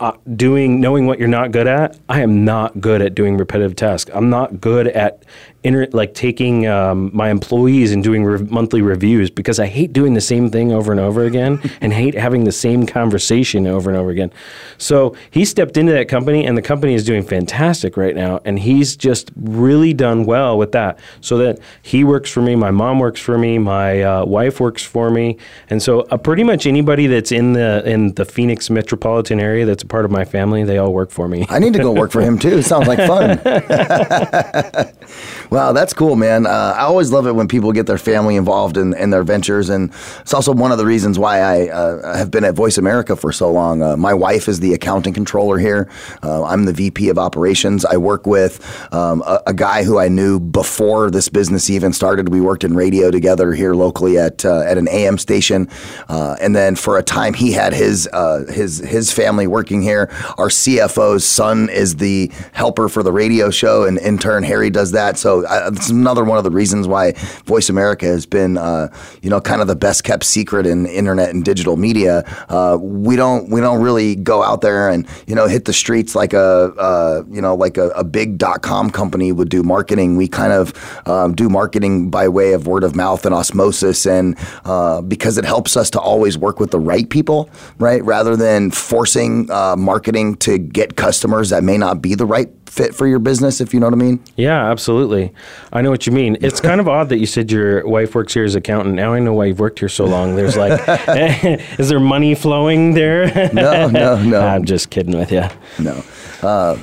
[0.00, 1.98] uh, doing, knowing what you're not good at.
[2.08, 4.10] I am not good at doing repetitive tasks.
[4.14, 5.22] I'm not good at
[5.64, 10.14] inter- like taking um, my employees and doing re- monthly reviews because I hate doing
[10.14, 13.98] the same thing over and over again and hate having the same conversation over and
[13.98, 14.32] over again.
[14.78, 18.40] So he stepped into that company, and the company is doing fantastic right now.
[18.44, 20.98] And he's just really done well with that.
[21.20, 24.84] So that he works for me, my mom works for me, my uh, wife works
[24.84, 25.38] for me,
[25.70, 29.82] and so uh, pretty much anybody that's in the in the Phoenix metropolitan area that's
[29.82, 31.46] a part of my family, they all work for me.
[31.48, 32.62] I need to go work for him too.
[32.62, 33.38] Sounds like fun.
[35.50, 36.46] wow, that's cool, man.
[36.46, 39.68] Uh, I always love it when people get their family involved in, in their ventures,
[39.68, 43.16] and it's also one of the reasons why I uh, have been at Voice America
[43.16, 43.82] for so long.
[43.82, 45.88] Uh, my wife is the accounting controller here.
[46.22, 47.84] Uh, I'm the VP of operations.
[47.84, 52.28] I work with um, a, a guy who I knew before this business even started.
[52.28, 55.68] We worked in radio together here locally at uh, at an AM station,
[56.08, 58.08] uh, and then for a time he had his
[58.48, 60.08] his his family working here.
[60.36, 64.92] Our CFO's son is the helper for the radio show, and in turn Harry does
[64.92, 65.18] that.
[65.18, 67.12] So it's another one of the reasons why
[67.44, 68.88] Voice America has been, uh,
[69.22, 72.24] you know, kind of the best kept secret in internet and digital media.
[72.48, 76.14] Uh, we don't we don't really go out there and you know hit the streets
[76.14, 80.16] like a uh, you know like a, a big dot com company would do marketing.
[80.16, 80.72] We kind of
[81.08, 85.44] um, do marketing by way of word of mouth and osmosis, and uh, because it
[85.44, 90.36] helps us to always work with the right people, right, rather than forcing uh, marketing
[90.36, 93.80] to get customers that may not be the right fit for your business, if you
[93.80, 94.22] know what I mean.
[94.36, 95.32] Yeah, absolutely.
[95.72, 96.36] I know what you mean.
[96.40, 98.94] It's kind of odd that you said your wife works here as accountant.
[98.94, 100.36] Now I know why you've worked here so long.
[100.36, 100.80] There's like,
[101.78, 103.50] is there money flowing there?
[103.52, 104.40] No, no, no.
[104.40, 105.44] I'm just kidding with you.
[105.78, 106.04] No.
[106.42, 106.78] Uh,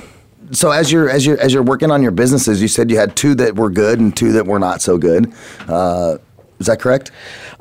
[0.52, 3.16] so as you're as you're as you're working on your businesses, you said you had
[3.16, 5.32] two that were good and two that were not so good.
[5.66, 6.18] Uh,
[6.58, 7.10] is that correct?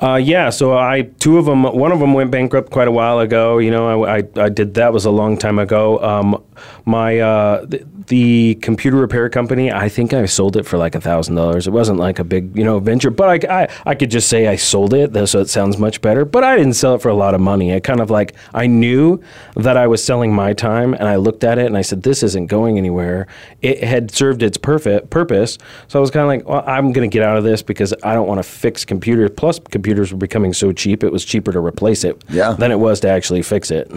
[0.02, 1.64] Uh, yeah, so I two of them.
[1.64, 3.60] One of them went bankrupt quite a while ago.
[3.60, 6.00] You know, I, I, I did that was a long time ago.
[6.04, 6.44] Um,
[6.86, 9.72] my uh, the, the computer repair company.
[9.72, 11.66] I think I sold it for like a thousand dollars.
[11.66, 14.48] It wasn't like a big you know venture, but I, I I could just say
[14.48, 16.26] I sold it, so it sounds much better.
[16.26, 17.74] But I didn't sell it for a lot of money.
[17.74, 19.22] I kind of like I knew
[19.56, 22.22] that I was selling my time, and I looked at it and I said, this
[22.22, 23.28] isn't going anywhere.
[23.62, 27.10] It had served its perfect purpose, so I was kind of like, well, I'm going
[27.10, 29.32] to get out of this because I don't want to fix computers.
[29.38, 32.54] Plus, computers were becoming so cheap; it was cheaper to replace it Yeah.
[32.54, 33.91] than it was to actually fix it.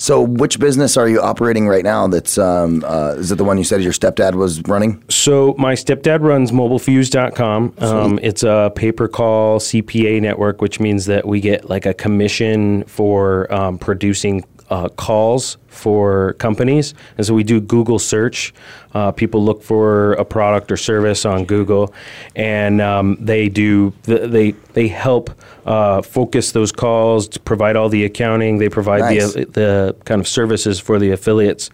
[0.00, 2.06] So which business are you operating right now?
[2.06, 5.02] That's um, uh, is it the one you said your stepdad was running?
[5.08, 7.74] So my stepdad runs mobilefuse.com.
[7.78, 11.94] Um, it's a pay per call CPA network, which means that we get like a
[11.94, 16.94] commission for um, producing uh, calls for companies.
[17.16, 18.52] And so we do Google search.
[18.94, 21.92] Uh, people look for a product or service on Google,
[22.34, 25.30] and um, they do they they help
[25.66, 28.58] uh, focus those calls, to provide all the accounting.
[28.58, 29.34] They provide Nice.
[29.34, 31.70] the the kind of services for the affiliates.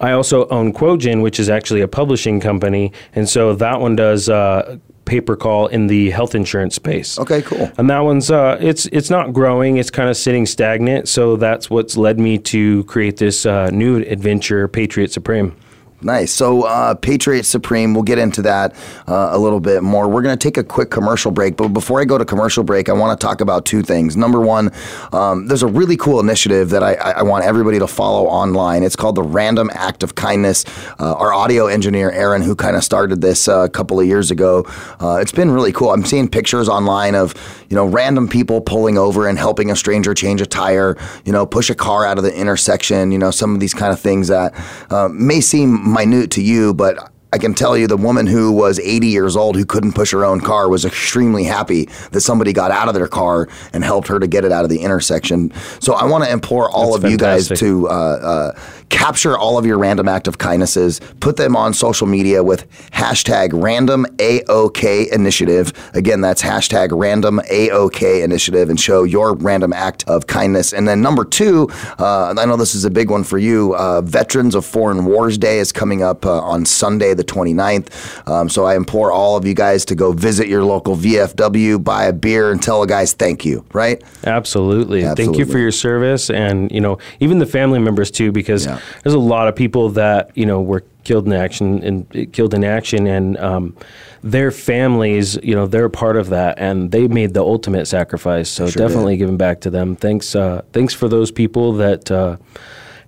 [0.00, 4.28] I also own Quogen, which is actually a publishing company, and so that one does
[4.28, 7.18] uh, pay per call in the health insurance space.
[7.18, 7.70] Okay, cool.
[7.78, 11.08] And that one's uh, it's it's not growing; it's kind of sitting stagnant.
[11.08, 15.56] So that's what's led me to create this uh, new adventure, Patriot Supreme.
[16.04, 16.32] Nice.
[16.32, 18.74] So, uh, Patriot Supreme, we'll get into that
[19.08, 20.06] uh, a little bit more.
[20.06, 22.90] We're going to take a quick commercial break, but before I go to commercial break,
[22.90, 24.14] I want to talk about two things.
[24.14, 24.70] Number one,
[25.14, 28.82] um, there's a really cool initiative that I, I want everybody to follow online.
[28.82, 30.66] It's called the Random Act of Kindness.
[31.00, 34.30] Uh, our audio engineer, Aaron, who kind of started this uh, a couple of years
[34.30, 34.66] ago,
[35.00, 35.90] uh, it's been really cool.
[35.90, 37.34] I'm seeing pictures online of,
[37.70, 41.46] you know, random people pulling over and helping a stranger change a tire, you know,
[41.46, 44.28] push a car out of the intersection, you know, some of these kind of things
[44.28, 44.52] that
[44.90, 48.78] uh, may seem minute to you, but I can tell you the woman who was
[48.78, 52.70] 80 years old who couldn't push her own car was extremely happy that somebody got
[52.70, 55.52] out of their car and helped her to get it out of the intersection.
[55.80, 59.58] So I want to implore all That's of you guys to uh, uh, capture all
[59.58, 65.10] of your random act of kindnesses, put them on social media with hashtag random AOK
[65.12, 65.72] initiative.
[65.94, 70.72] Again, that's hashtag random AOK initiative and show your random act of kindness.
[70.72, 71.68] And then number two,
[71.98, 73.74] uh, I know this is a big one for you.
[73.74, 78.28] Uh, Veterans of Foreign Wars Day is coming up uh, on Sunday, the 29th.
[78.28, 82.04] Um, so I implore all of you guys to go visit your local VFW, buy
[82.06, 84.02] a beer, and tell the guys thank you, right?
[84.24, 85.02] Absolutely.
[85.14, 88.78] Thank you for your service and, you know, even the family members too, because Yeah.
[89.02, 92.64] There's a lot of people that, you know, were killed in action and killed in
[92.64, 93.76] action and um,
[94.22, 98.48] their families, you know, they're a part of that and they made the ultimate sacrifice.
[98.48, 99.18] So Sure definitely did.
[99.18, 99.96] giving back to them.
[99.96, 102.36] Thanks, uh, thanks for those people that uh,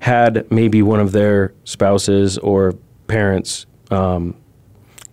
[0.01, 2.75] had maybe one of their spouses or
[3.07, 4.37] parents um,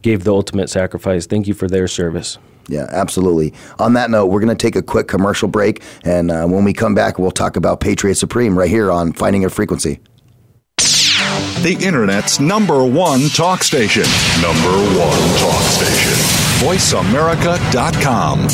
[0.01, 1.25] gave the ultimate sacrifice.
[1.25, 2.37] Thank you for their service.
[2.67, 3.53] Yeah, absolutely.
[3.79, 5.83] On that note, we're going to take a quick commercial break.
[6.03, 9.41] And uh, when we come back, we'll talk about Patriot Supreme right here on Finding
[9.41, 9.99] Your Frequency.
[11.61, 14.03] The Internet's number one talk station.
[14.41, 16.11] Number one talk station.
[16.65, 18.47] VoiceAmerica.com.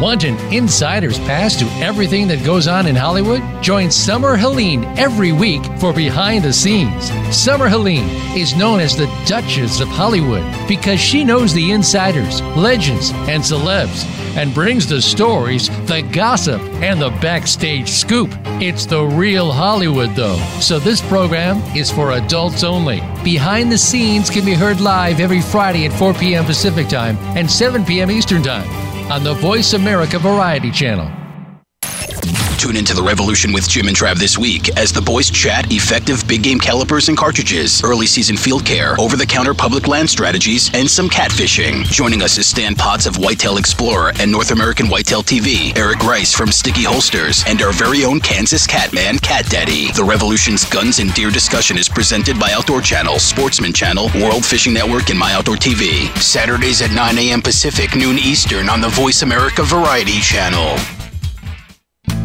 [0.00, 3.42] Want an insider's pass to everything that goes on in Hollywood?
[3.62, 7.10] Join Summer Helene every week for Behind the Scenes.
[7.30, 13.10] Summer Helene is known as the Duchess of Hollywood because she knows the insiders, legends,
[13.28, 14.04] and celebs
[14.36, 18.30] and brings the stories, the gossip, and the backstage scoop.
[18.60, 20.38] It's the real Hollywood, though.
[20.60, 23.00] So this program is for adults only.
[23.22, 26.44] Behind the Scenes can be heard live every Friday at 4 p.m.
[26.44, 28.10] Pacific Time and 7 p.m.
[28.10, 28.68] Eastern Time
[29.10, 31.23] on the Voice America Variety Channel.
[32.58, 36.26] Tune into the revolution with Jim and Trav this week as the boys chat effective
[36.26, 40.70] big game calibers and cartridges, early season field care, over the counter public land strategies,
[40.74, 41.84] and some catfishing.
[41.84, 46.32] Joining us is Stan Potts of Whitetail Explorer and North American Whitetail TV, Eric Rice
[46.32, 49.90] from Sticky Holsters, and our very own Kansas Catman, Cat Daddy.
[49.92, 54.72] The Revolution's Guns and Deer discussion is presented by Outdoor Channel, Sportsman Channel, World Fishing
[54.72, 56.08] Network, and My Outdoor TV.
[56.18, 57.42] Saturdays at 9 a.m.
[57.42, 60.93] Pacific, noon Eastern on the Voice America Variety Channel.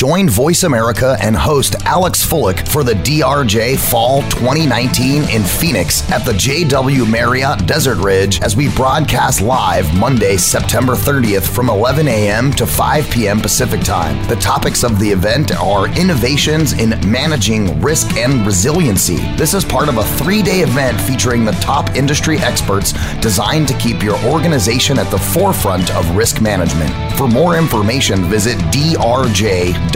[0.00, 6.24] Join Voice America and host Alex Fullick for the DRJ Fall 2019 in Phoenix at
[6.24, 12.50] the JW Marriott Desert Ridge as we broadcast live Monday, September 30th from 11 a.m.
[12.52, 13.40] to 5 p.m.
[13.42, 14.26] Pacific Time.
[14.26, 19.18] The topics of the event are innovations in managing risk and resiliency.
[19.36, 23.76] This is part of a three day event featuring the top industry experts designed to
[23.76, 26.90] keep your organization at the forefront of risk management.
[27.18, 29.89] For more information, visit drj.com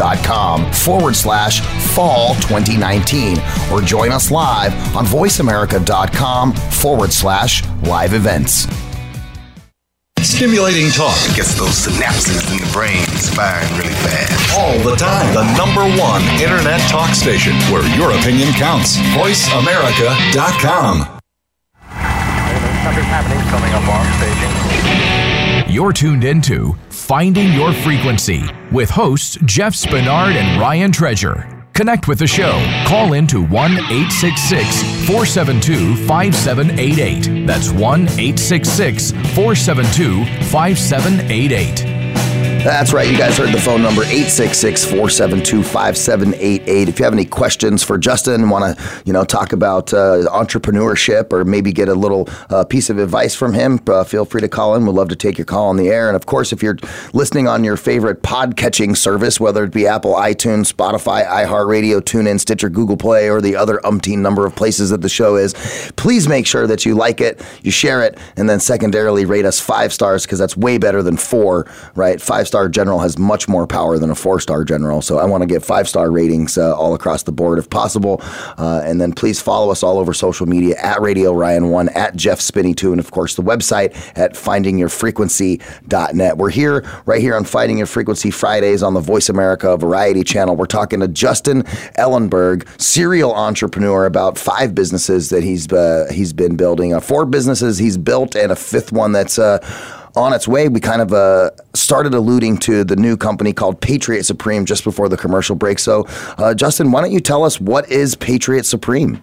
[0.73, 1.61] forward slash
[1.95, 3.39] fall 2019
[3.73, 8.67] or join us live on voiceamerica.com forward slash live events.
[10.21, 11.17] Stimulating talk.
[11.31, 13.05] It gets those synapses in the brain
[13.37, 14.59] firing really fast.
[14.59, 15.33] All the time.
[15.35, 18.97] The number one internet talk station where your opinion counts.
[19.15, 21.07] VoiceAmerica.com.
[22.85, 23.39] Something's happening.
[23.49, 25.73] Coming up arm staging.
[25.75, 31.47] You're tuned into Finding Your Frequency with hosts Jeff Spinard and Ryan Treasure.
[31.75, 32.53] Connect with the show.
[32.87, 37.47] Call in to 1 866 472 5788.
[37.47, 41.94] That's 1 866 472 5788.
[42.65, 43.07] That's right.
[43.07, 46.89] You guys heard the phone number 866 472 5788.
[46.89, 51.31] If you have any questions for Justin, want to you know talk about uh, entrepreneurship
[51.31, 54.49] or maybe get a little uh, piece of advice from him, uh, feel free to
[54.49, 54.87] call in.
[54.87, 56.09] We'd love to take your call on the air.
[56.09, 56.79] And of course, if you're
[57.13, 62.41] listening on your favorite pod catching service, whether it be Apple, iTunes, Spotify, iHeartRadio, TuneIn,
[62.41, 65.53] Stitcher, Google Play, or the other umpteen number of places that the show is,
[65.97, 69.61] please make sure that you like it, you share it, and then secondarily rate us
[69.61, 72.23] five stars because that's way better than four, right?
[72.23, 75.03] Five star general has much more power than a four star general.
[75.03, 78.21] So I want to get five star ratings uh, all across the board if possible.
[78.57, 82.15] Uh, and then please follow us all over social media at Radio Ryan One, at
[82.15, 86.39] Jeff Spinney 2, and of course the website at findingyourfrequency.net.
[86.39, 90.55] We're here, right here on Finding Your Frequency Fridays on the Voice America Variety Channel.
[90.55, 91.65] We're talking to Justin
[91.99, 97.79] Ellenberg, serial entrepreneur, about five businesses that he's uh, he's been building, uh, four businesses
[97.79, 99.59] he's built, and a fifth one that's uh,
[100.17, 100.69] on its way.
[100.69, 105.09] We kind of uh, started alluding to the new company called Patriot Supreme just before
[105.09, 105.79] the commercial break.
[105.79, 106.05] So,
[106.39, 109.23] uh, Justin, why don't you tell us what is Patriot Supreme?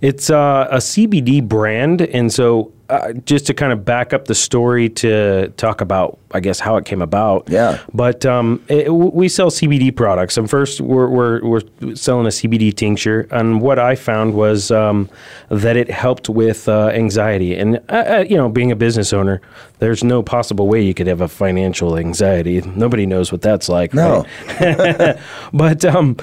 [0.00, 4.34] It's uh, a CBD brand, and so uh, just to kind of back up the
[4.34, 7.48] story to talk about, I guess, how it came about.
[7.48, 7.82] Yeah.
[7.92, 10.36] But um, it, we sell CBD products.
[10.36, 13.26] And first, we're, we're, we're, selling a CBD tincture.
[13.30, 15.08] And what I found was um,
[15.48, 17.56] that it helped with uh, anxiety.
[17.56, 19.40] And, uh, uh, you know, being a business owner,
[19.78, 22.60] there's no possible way you could have a financial anxiety.
[22.60, 23.94] Nobody knows what that's like.
[23.94, 24.24] No.
[24.60, 25.18] Right?
[25.52, 26.16] but um,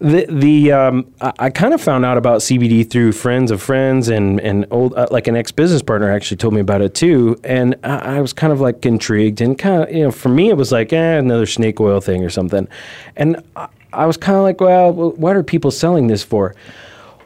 [0.00, 4.40] the, the um, I, kind of found out about CBD through friends of friends and,
[4.40, 7.76] and old, uh, like an ex business partner actually told me about it too, and
[7.82, 10.56] I, I, was kind of like intrigued and kind of you know for me it
[10.56, 12.68] was like eh, another snake oil thing or something,
[13.16, 16.54] and I, I was kind of like well what are people selling this for?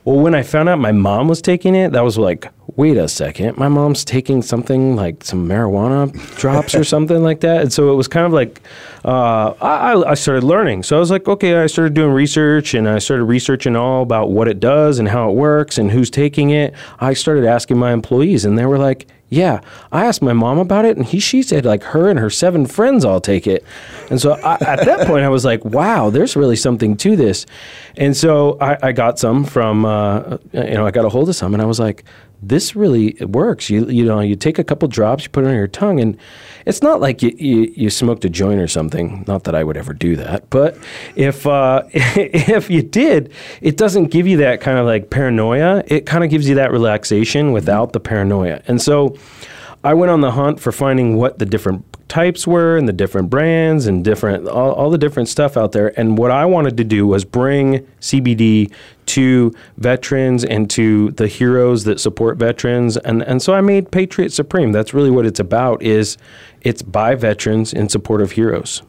[0.05, 3.09] Well, when I found out my mom was taking it, that was like, wait a
[3.09, 7.63] second, my mom's taking something like some marijuana drops or something like that.
[7.63, 8.61] And so it was kind of like,
[9.05, 10.83] uh, I, I started learning.
[10.83, 14.31] So I was like, okay, I started doing research and I started researching all about
[14.31, 16.75] what it does and how it works and who's taking it.
[17.01, 19.61] I started asking my employees, and they were like, yeah,
[19.93, 22.67] I asked my mom about it, and he she said like her and her seven
[22.67, 23.65] friends all take it,
[24.11, 27.47] and so I, at that point I was like, wow, there's really something to this,
[27.97, 31.37] and so I, I got some from uh, you know I got a hold of
[31.37, 32.05] some, and I was like,
[32.43, 33.71] this really works.
[33.71, 36.17] You you know you take a couple drops, you put it on your tongue, and
[36.67, 39.25] it's not like you, you, you smoked a joint or something.
[39.27, 40.77] Not that I would ever do that, but
[41.17, 45.83] if uh, if you did, it doesn't give you that kind of like paranoia.
[45.87, 49.17] It kind of gives you that relaxation without the paranoia, and so
[49.83, 53.31] I went on the hunt for finding what the different types were and the different
[53.31, 55.99] brands and different all, all the different stuff out there.
[55.99, 58.71] And what I wanted to do was bring CBD
[59.07, 62.97] to veterans and to the heroes that support veterans.
[62.99, 64.73] And and so I made Patriot Supreme.
[64.73, 65.83] That's really what it's about.
[65.83, 66.19] Is
[66.61, 68.83] it's by veterans in support of heroes.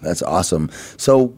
[0.00, 0.70] That's awesome.
[0.96, 1.34] So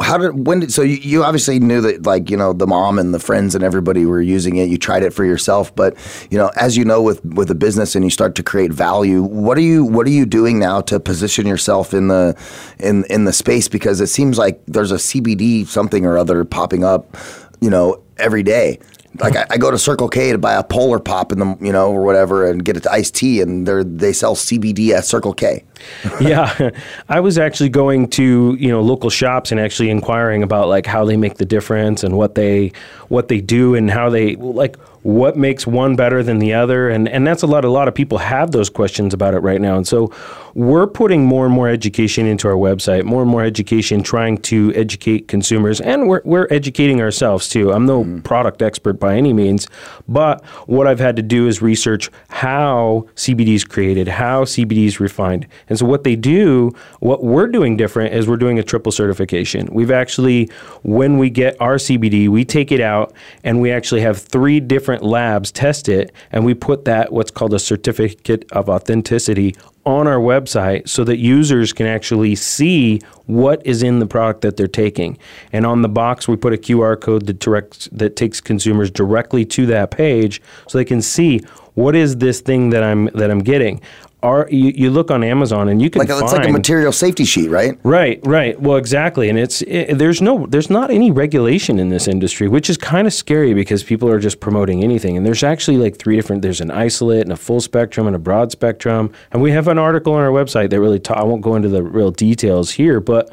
[0.00, 2.98] how did when did so you, you obviously knew that like you know the mom
[2.98, 4.68] and the friends and everybody were using it.
[4.68, 5.96] You tried it for yourself but
[6.30, 9.22] you know as you know with with a business and you start to create value
[9.22, 12.36] what are you what are you doing now to position yourself in the
[12.78, 13.68] in in the space?
[13.68, 17.16] Because it seems like there's a CBD something or other popping up
[17.60, 18.78] you know every day
[19.20, 21.72] like I, I, go to Circle K to buy a Polar Pop in the you
[21.72, 25.04] know or whatever and get it to iced tea and they they sell CBD at
[25.04, 25.64] Circle K.
[26.20, 26.70] yeah,
[27.08, 31.04] I was actually going to you know local shops and actually inquiring about like how
[31.04, 32.72] they make the difference and what they
[33.08, 34.76] what they do and how they like
[35.06, 36.88] what makes one better than the other?
[36.88, 39.60] And and that's a lot a lot of people have those questions about it right
[39.60, 39.76] now.
[39.76, 40.12] And so
[40.54, 44.72] we're putting more and more education into our website more and more education trying to
[44.74, 45.80] educate consumers.
[45.82, 47.72] And we're, we're educating ourselves too.
[47.72, 48.24] I'm no mm.
[48.24, 49.68] product expert by any means
[50.08, 54.98] but what i've had to do is research how cbd is created how cbd is
[54.98, 55.46] refined.
[55.68, 59.68] And so what they do what we're doing different is we're doing a triple certification.
[59.70, 60.50] We've actually
[60.82, 63.12] when we get our cbd we take it out
[63.44, 67.30] and we actually have three different different labs test it, and we put that what's
[67.30, 73.64] called a certificate of authenticity on our website so that users can actually see what
[73.64, 75.16] is in the product that they're taking.
[75.52, 79.44] And on the box, we put a QR code that directs that takes consumers directly
[79.44, 81.40] to that page so they can see
[81.74, 83.80] what is this thing that I'm that I'm getting
[84.22, 87.24] are you, you look on Amazon and you can like it's like a material safety
[87.24, 87.78] sheet, right?
[87.82, 88.58] Right, right.
[88.60, 89.28] Well, exactly.
[89.28, 93.06] And it's it, there's no there's not any regulation in this industry, which is kind
[93.06, 95.16] of scary because people are just promoting anything.
[95.16, 96.42] And there's actually like three different.
[96.42, 99.12] There's an isolate and a full spectrum and a broad spectrum.
[99.32, 101.68] And we have an article on our website that really ta- I won't go into
[101.68, 103.30] the real details here, but.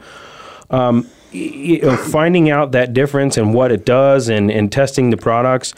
[0.70, 5.18] Um, you know, finding out that difference and what it does and, and testing the
[5.18, 5.74] products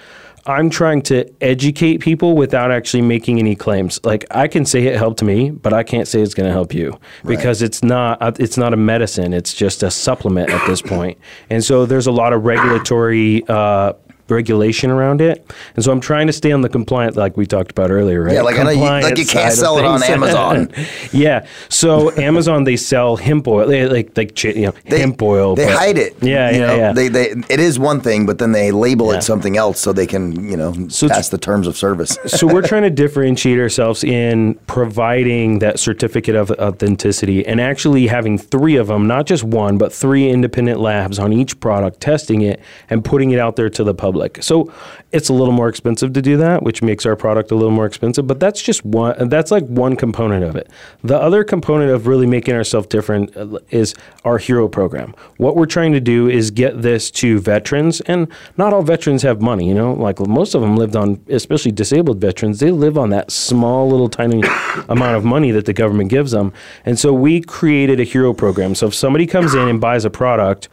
[0.47, 3.99] I'm trying to educate people without actually making any claims.
[4.03, 6.73] Like I can say it helped me, but I can't say it's going to help
[6.73, 7.37] you right.
[7.37, 9.33] because it's not uh, it's not a medicine.
[9.33, 11.17] It's just a supplement at this point.
[11.49, 13.93] And so there's a lot of regulatory uh,
[14.29, 15.45] regulation around it.
[15.75, 18.33] And so I'm trying to stay on the compliant, like we talked about earlier, right?
[18.33, 20.71] Yeah, like, I know you, like you can't sell it on Amazon.
[21.11, 21.45] yeah.
[21.69, 25.55] So Amazon, they sell hemp oil, they, like, like, you know, they, hemp oil.
[25.55, 26.15] They but, hide it.
[26.21, 26.93] Yeah, yeah, know, yeah.
[26.93, 29.19] They, they, it is one thing, but then they label yeah.
[29.19, 32.17] it something else so they can, you know, so pass the terms of service.
[32.25, 38.37] so we're trying to differentiate ourselves in providing that certificate of authenticity and actually having
[38.37, 42.59] three of them, not just one, but three independent labs on each product, testing it
[42.89, 44.14] and putting it out there to the public.
[44.43, 44.71] So
[45.11, 47.85] it's a little more expensive to do that, which makes our product a little more
[47.85, 48.27] expensive.
[48.27, 49.29] But that's just one.
[49.29, 50.69] That's like one component of it.
[51.03, 55.15] The other component of really making ourselves different uh, is our hero program.
[55.37, 59.41] What we're trying to do is get this to veterans, and not all veterans have
[59.41, 59.67] money.
[59.67, 63.31] You know, like most of them lived on, especially disabled veterans, they live on that
[63.31, 64.43] small little tiny
[64.89, 66.53] amount of money that the government gives them.
[66.85, 68.75] And so we created a hero program.
[68.75, 70.69] So if somebody comes in and buys a product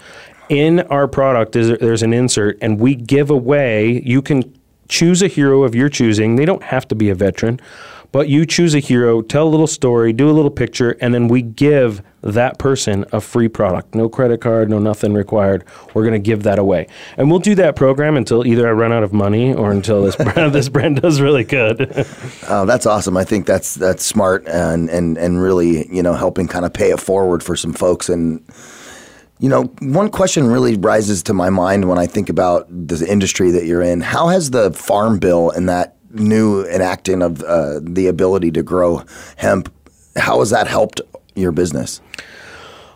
[0.49, 4.43] in our product is there's an insert and we give away you can
[4.88, 6.36] choose a hero of your choosing.
[6.36, 7.61] They don't have to be a veteran
[8.12, 11.28] but you choose a hero tell a little story do a little picture and then
[11.28, 13.95] we give that person a free product.
[13.95, 15.64] No credit card no nothing required.
[15.95, 16.86] We're going to give that away.
[17.16, 20.14] And we'll do that program until either i run out of money or until this
[20.34, 22.07] brand this brand does really good.
[22.49, 23.16] Oh that's awesome.
[23.16, 26.90] I think that's that's smart and and and really you know helping kind of pay
[26.90, 28.45] it forward for some folks and
[29.43, 33.51] you know, one question really rises to my mind when I think about the industry
[33.51, 34.01] that you're in.
[34.01, 39.03] How has the Farm Bill and that new enacting of uh, the ability to grow
[39.36, 39.72] hemp,
[40.14, 41.01] how has that helped
[41.34, 42.01] your business?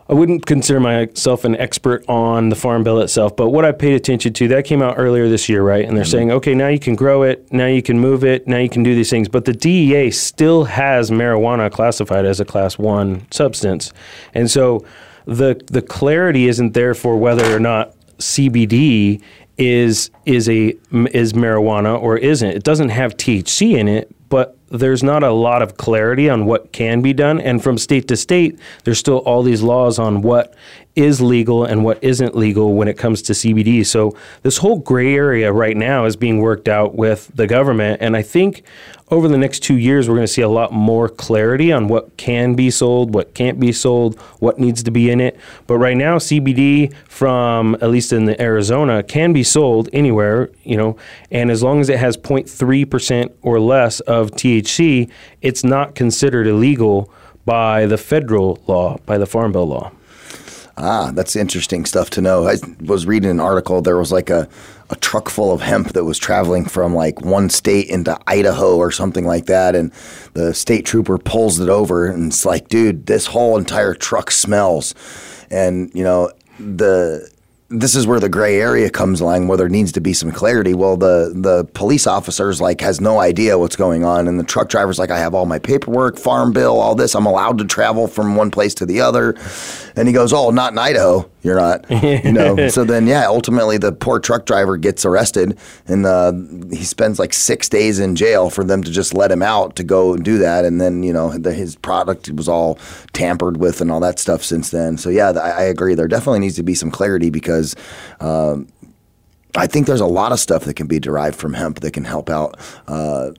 [0.09, 3.94] I wouldn't consider myself an expert on the farm bill itself, but what I paid
[3.94, 5.84] attention to that came out earlier this year, right?
[5.84, 6.11] And they're mm-hmm.
[6.12, 8.84] saying, okay, now you can grow it, now you can move it, now you can
[8.84, 13.92] do these things, but the DEA still has marijuana classified as a class one substance,
[14.32, 14.84] and so
[15.27, 19.20] the the clarity isn't there for whether or not CBD
[19.59, 22.49] is is a is marijuana or isn't.
[22.49, 26.72] It doesn't have THC in it, but there's not a lot of clarity on what
[26.72, 27.41] can be done.
[27.41, 30.55] And from state to state, there's still all these laws on what
[30.97, 33.84] is legal and what isn't legal when it comes to CBD.
[33.84, 38.01] So this whole gray area right now is being worked out with the government.
[38.01, 38.64] And I think
[39.09, 42.16] over the next two years, we're going to see a lot more clarity on what
[42.16, 45.38] can be sold, what can't be sold, what needs to be in it.
[45.66, 50.76] But right now, CBD from at least in the Arizona can be sold anywhere, you
[50.76, 50.97] know,
[51.30, 55.11] and as long as it has 0.3% or less of THC,
[55.42, 57.12] it's not considered illegal
[57.44, 59.92] by the federal law, by the Farm Bill law.
[60.79, 62.47] Ah, that's interesting stuff to know.
[62.47, 63.81] I was reading an article.
[63.81, 64.47] There was like a,
[64.91, 68.91] a truck full of hemp that was traveling from like one state into Idaho or
[68.91, 69.74] something like that.
[69.74, 69.91] And
[70.35, 74.95] the state trooper pulls it over and it's like, dude, this whole entire truck smells.
[75.51, 77.31] And, you know, the
[77.69, 80.73] this is where the gray area comes along where there needs to be some clarity.
[80.73, 84.69] Well, the the police officers like has no idea what's going on, and the truck
[84.69, 87.14] driver's like, I have all my paperwork, farm bill, all this.
[87.14, 89.35] I'm allowed to travel from one place to the other,
[89.97, 91.29] and he goes, Oh, not in Idaho.
[91.47, 92.68] You're not, you know.
[92.68, 96.32] so then, yeah, ultimately the poor truck driver gets arrested, and uh,
[96.72, 99.84] he spends like six days in jail for them to just let him out to
[99.84, 102.80] go and do that, and then you know the, his product was all
[103.12, 104.99] tampered with and all that stuff since then.
[104.99, 105.94] So yeah, I, I agree.
[105.94, 107.76] There definitely needs to be some clarity because.
[108.18, 108.66] Um,
[109.59, 112.05] I think there's a lot of stuff that can be derived from hemp that can
[112.05, 113.30] help out, uh,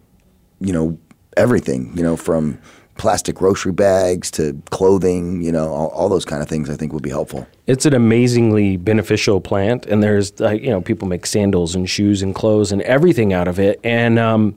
[0.60, 0.98] you know,
[1.36, 2.58] everything, you know, from
[2.98, 6.94] plastic grocery bags to clothing, you know, all, all those kind of things I think
[6.94, 7.48] would be helpful.
[7.68, 12.22] It's an amazingly beneficial plant, and there's uh, you know people make sandals and shoes
[12.22, 14.56] and clothes and everything out of it, and um,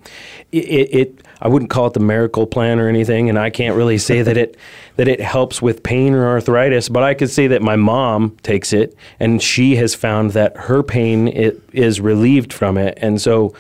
[0.53, 0.59] it,
[0.95, 4.23] it, I wouldn't call it the miracle plant or anything, and I can't really say
[4.23, 4.57] that it
[4.97, 8.73] that it helps with pain or arthritis, but I could say that my mom takes
[8.73, 13.55] it, and she has found that her pain it, is relieved from it, and so.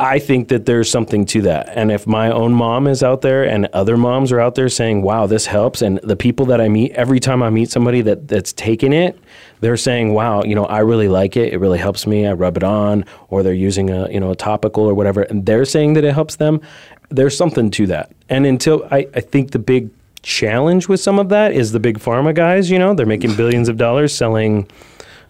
[0.00, 1.68] I think that there's something to that.
[1.68, 5.02] And if my own mom is out there and other moms are out there saying,
[5.02, 8.26] wow, this helps, and the people that I meet, every time I meet somebody that,
[8.26, 9.16] that's taken it,
[9.60, 11.52] they're saying, wow, you know, I really like it.
[11.52, 12.26] It really helps me.
[12.26, 15.46] I rub it on, or they're using a, you know, a topical or whatever, and
[15.46, 16.60] they're saying that it helps them.
[17.10, 18.10] There's something to that.
[18.28, 19.90] And until I, I think the big
[20.22, 23.68] challenge with some of that is the big pharma guys, you know, they're making billions
[23.68, 24.68] of dollars selling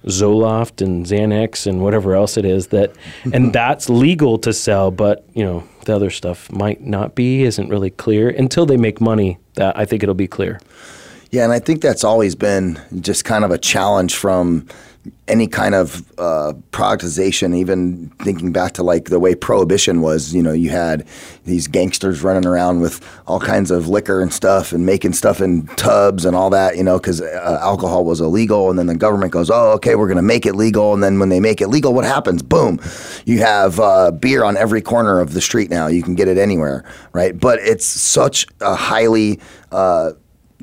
[0.07, 2.95] Zoloft and Xanax and whatever else it is that,
[3.33, 7.69] and that's legal to sell, but you know the other stuff might not be, isn't
[7.69, 9.39] really clear until they make money.
[9.55, 10.61] That I think it'll be clear.
[11.31, 14.69] Yeah, and I think that's always been just kind of a challenge from
[15.27, 20.43] any kind of uh, productization, even thinking back to like the way prohibition was, you
[20.43, 21.07] know, you had
[21.45, 25.67] these gangsters running around with all kinds of liquor and stuff and making stuff in
[25.77, 28.71] tubs and all that, you know, because uh, alcohol was illegal.
[28.71, 30.93] And then the government goes, oh, okay, we're going to make it legal.
[30.93, 32.43] And then when they make it legal, what happens?
[32.43, 32.79] Boom,
[33.25, 35.87] you have uh, beer on every corner of the street now.
[35.87, 37.39] You can get it anywhere, right?
[37.39, 39.41] But it's such a highly
[39.73, 40.13] uh,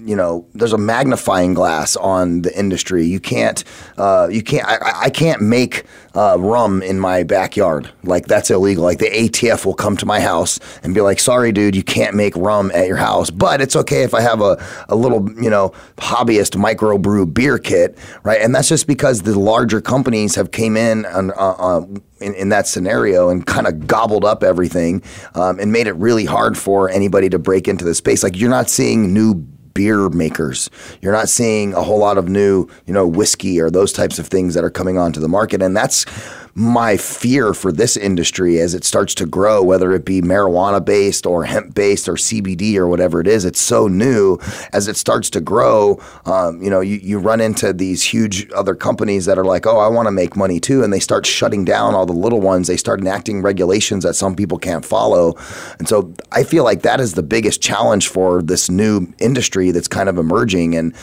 [0.03, 3.05] you know, there's a magnifying glass on the industry.
[3.05, 3.63] You can't,
[3.97, 5.85] uh, you can't, I, I can't make
[6.15, 7.89] uh, rum in my backyard.
[8.03, 8.83] Like that's illegal.
[8.83, 12.15] Like the ATF will come to my house and be like, "Sorry, dude, you can't
[12.15, 15.49] make rum at your house." But it's okay if I have a, a little, you
[15.49, 18.41] know, hobbyist microbrew beer kit, right?
[18.41, 21.31] And that's just because the larger companies have came in on.
[21.31, 21.85] Uh, uh,
[22.19, 25.01] in, in, that scenario and kind of gobbled up everything
[25.33, 28.21] um, and made it really hard for anybody to break into the space.
[28.21, 29.43] Like you're not seeing new
[29.73, 30.69] beer makers.
[31.01, 34.27] You're not seeing a whole lot of new, you know, whiskey or those types of
[34.27, 35.61] things that are coming onto the market.
[35.61, 36.05] And that's
[36.53, 41.25] my fear for this industry as it starts to grow, whether it be marijuana based
[41.25, 43.45] or hemp based or CBD or whatever it is.
[43.45, 44.37] It's so new.
[44.73, 48.75] As it starts to grow, um, you know, you, you run into these huge other
[48.75, 50.83] companies that are like, oh, I want to make money too.
[50.83, 52.67] And they start shutting down all the little ones.
[52.67, 55.35] They start enacting regulations that some people can't follow.
[55.79, 59.87] And so I feel like that is the biggest challenge for this new industry that's
[59.87, 60.75] kind of emerging.
[60.75, 60.93] And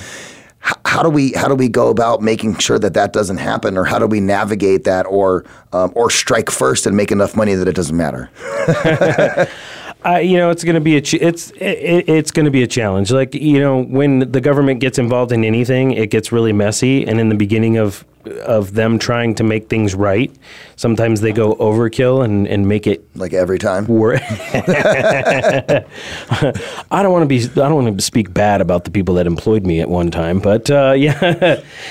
[0.84, 3.84] how do we how do we go about making sure that that doesn't happen, or
[3.84, 7.68] how do we navigate that, or um, or strike first and make enough money that
[7.68, 8.30] it doesn't matter?
[10.06, 12.62] Uh, you know, it's going to be a ch- it's it, it's going to be
[12.62, 13.10] a challenge.
[13.10, 17.04] Like you know, when the government gets involved in anything, it gets really messy.
[17.04, 20.35] And in the beginning of of them trying to make things right.
[20.76, 23.87] Sometimes they go overkill and, and make it like every time.
[23.87, 25.85] Wor- I
[26.91, 27.43] don't want to be.
[27.43, 30.39] I don't want to speak bad about the people that employed me at one time,
[30.39, 31.18] but uh, yeah,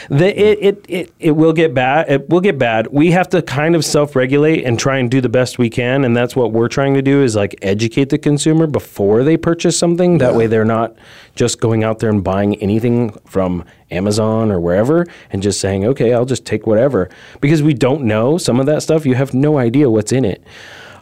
[0.10, 2.10] the, it, it it it will get bad.
[2.10, 2.88] It will get bad.
[2.88, 6.04] We have to kind of self regulate and try and do the best we can,
[6.04, 7.24] and that's what we're trying to do.
[7.24, 10.18] Is like educate the consumer before they purchase something.
[10.20, 10.38] That yeah.
[10.38, 10.96] way, they're not
[11.36, 16.14] just going out there and buying anything from Amazon or wherever and just saying, okay,
[16.14, 17.10] I'll just take whatever.
[17.42, 19.06] Because we don't know some of that stuff.
[19.06, 20.44] You have no idea what's in it.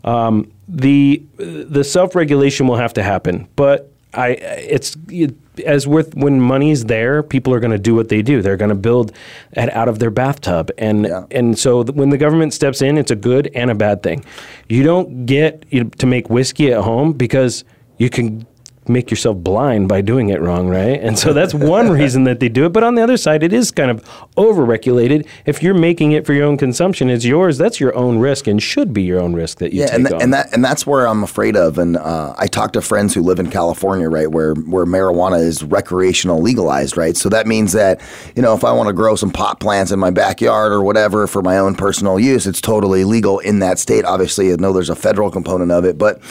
[0.04, 6.16] Um, the the self regulation will have to happen, but I it's it, as with
[6.16, 8.42] when money's there, people are going to do what they do.
[8.42, 9.12] They're going to build
[9.54, 11.26] it out of their bathtub, and yeah.
[11.32, 14.24] and so th- when the government steps in, it's a good and a bad thing.
[14.70, 17.64] You don't get you know, to make whiskey at home because
[17.98, 18.46] you can
[18.88, 21.00] make yourself blind by doing it wrong, right?
[21.02, 22.74] And so that's one reason that they do it.
[22.74, 24.08] But on the other side, it is kind of
[24.38, 25.28] over regulated.
[25.46, 27.58] If you're making it for your own consumption, it's yours.
[27.58, 30.08] That's your own risk and should be your own risk that you yeah, take and,
[30.14, 30.22] on.
[30.22, 31.78] and that and that's where I'm afraid of.
[31.78, 35.64] And uh, I talk to friends who live in California, right, where where marijuana is
[35.64, 37.18] recreational legalized, right.
[37.18, 38.02] So that means that
[38.36, 41.28] you know if I want to grow some pot plants in my backyard or whatever
[41.28, 44.06] for my own personal use, it's totally legal in that state.
[44.06, 46.22] Obviously, I know there's a federal component of it, but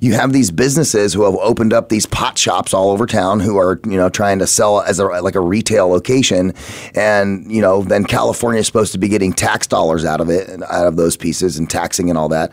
[0.00, 3.58] you have these businesses who have opened up these pot shops all over town who
[3.58, 6.52] are you know trying to sell as a like a retail location,
[6.94, 10.62] and you know then California is supposed to be getting tax dollars out of it,
[10.62, 12.52] out of those pieces, and taxing and all that.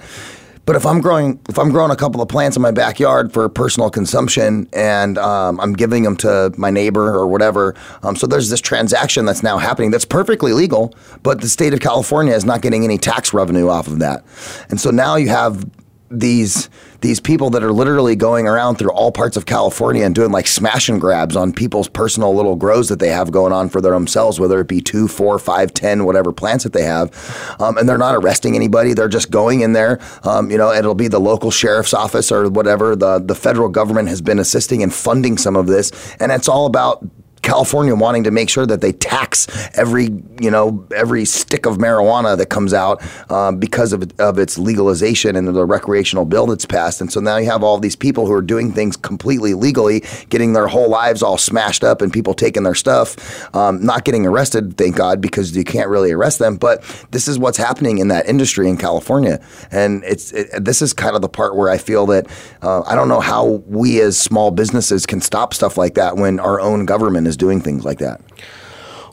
[0.70, 3.50] But if I'm growing, if I'm growing a couple of plants in my backyard for
[3.50, 7.74] personal consumption, and um, I'm giving them to my neighbor or whatever,
[8.04, 10.94] um, so there's this transaction that's now happening that's perfectly legal,
[11.24, 14.24] but the state of California is not getting any tax revenue off of that,
[14.70, 15.66] and so now you have
[16.12, 16.70] these
[17.02, 20.48] these people that are literally going around through all parts of California and doing like
[20.48, 23.94] smash and grabs on people's personal little grows that they have going on for their
[23.94, 27.14] themselves, whether it be two, four, five, ten, whatever plants that they have,
[27.60, 28.94] um, and they're not arresting anybody.
[28.94, 30.00] They're just going in there.
[30.24, 32.96] Um, you know, it'll be the local sheriff's office or whatever.
[32.96, 36.66] The the federal government has been assisting and funding some of this, and it's all
[36.66, 37.04] about
[37.42, 40.10] California wanting to make sure that they tax every
[40.40, 45.36] you know every stick of marijuana that comes out um, because of of its legalization
[45.36, 47.02] and the recreational bill that's passed.
[47.02, 50.54] And so now you have all these people who are doing things completely legally, getting
[50.54, 54.78] their whole lives all smashed up, and people taking their stuff, um, not getting arrested,
[54.78, 56.58] thank God, because you can't really arrest them.
[56.58, 59.40] But this is what's happening in that industry in California,
[59.72, 62.28] and it's it, this is kind of the part where I feel that
[62.62, 66.40] uh, I don't know how we as small businesses can stop stuff like that when
[66.40, 68.20] our own government is doing things like that.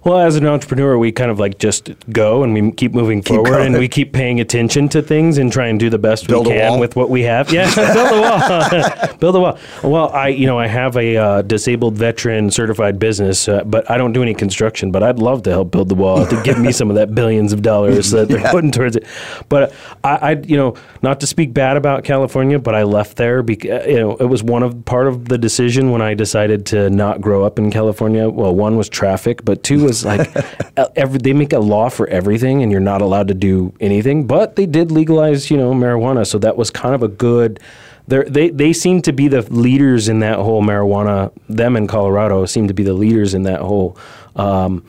[0.07, 3.51] Well, as an entrepreneur, we kind of like just go and we keep moving forward
[3.51, 3.67] going.
[3.67, 6.53] and we keep paying attention to things and try and do the best Build we
[6.53, 7.53] can with what we have.
[7.53, 9.17] Yeah, build a wall.
[9.19, 9.59] build a wall.
[9.83, 13.99] Well, I, you know, I have a uh, disabled veteran certified business, uh, but I
[13.99, 14.93] don't do any construction.
[14.93, 17.53] But I'd love to help build the wall to give me some of that billions
[17.53, 18.53] of dollars that they're Yeah.
[18.53, 19.05] putting towards it.
[19.49, 19.73] But
[20.05, 23.85] I, I, you know, not to speak bad about California, but I left there because
[23.89, 27.21] you know it was one of part of the decision when I decided to not
[27.21, 28.29] grow up in California.
[28.29, 30.31] Well, one was traffic, but two was like
[30.97, 34.27] every, they make a law for everything, and you're not allowed to do anything.
[34.27, 37.61] But they did legalize, you know, marijuana, so that was kind of a good.
[38.09, 41.33] They they seem to be the leaders in that whole marijuana.
[41.49, 43.99] Them in Colorado seem to be the leaders in that whole.
[44.37, 44.85] Um,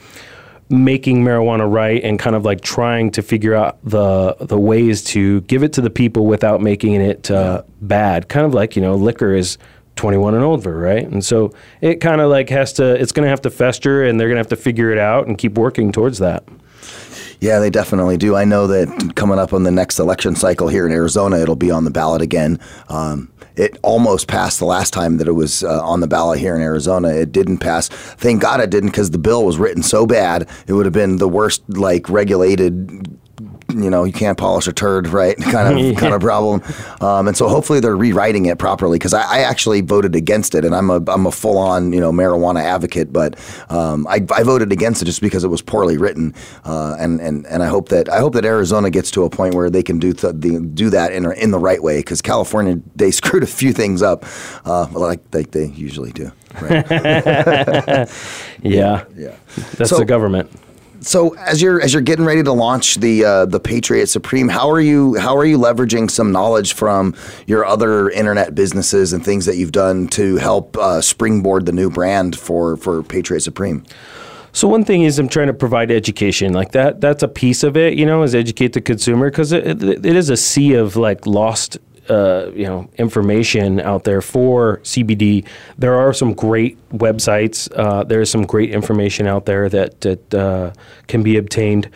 [0.70, 5.42] making marijuana right and kind of like trying to figure out the the ways to
[5.42, 8.28] give it to the people without making it uh, bad.
[8.28, 9.58] Kind of like you know liquor is
[9.98, 11.06] 21 and older, right?
[11.06, 13.00] And so it kind of like has to.
[13.00, 15.28] It's going to have to fester, and they're going to have to figure it out
[15.28, 16.44] and keep working towards that.
[17.40, 18.36] Yeah, they definitely do.
[18.36, 21.70] I know that coming up on the next election cycle here in Arizona, it'll be
[21.70, 22.60] on the ballot again.
[22.90, 26.56] Um, it almost passed the last time that it was uh, on the ballot here
[26.56, 27.10] in Arizona.
[27.10, 27.90] It didn't pass.
[27.90, 30.48] Thank God it didn't because the bill was written so bad.
[30.68, 33.20] It would have been the worst, like regulated.
[33.70, 35.36] You know, you can't polish a turd, right?
[35.42, 36.62] Kind of, kind of problem.
[37.02, 40.64] Um, and so hopefully they're rewriting it properly because I, I actually voted against it,
[40.64, 43.38] and I'm a I'm a full on you know marijuana advocate, but
[43.70, 47.46] um, I, I voted against it just because it was poorly written, uh, and and
[47.48, 50.00] and I hope that I hope that Arizona gets to a point where they can
[50.00, 53.48] do th- the, do that in in the right way because California they screwed a
[53.48, 54.24] few things up,
[54.66, 56.32] uh, like like they usually do.
[56.62, 56.86] Right?
[58.64, 59.36] Yeah, yeah.
[59.78, 60.50] That's So- the government.
[61.02, 64.70] So as you're as you're getting ready to launch the uh, the Patriot Supreme, how
[64.70, 69.46] are you how are you leveraging some knowledge from your other internet businesses and things
[69.46, 73.84] that you've done to help uh, springboard the new brand for for Patriot Supreme?
[74.54, 77.00] So one thing is I'm trying to provide education like that.
[77.00, 80.16] That's a piece of it, you know, is educate the consumer because it, it, it
[80.16, 81.78] is a sea of like lost,
[82.10, 85.46] uh, you know, information out there for CBD.
[85.78, 87.70] There are some great websites.
[87.76, 90.74] Uh, there is some great information out there that that uh,
[91.08, 91.90] can be obtained.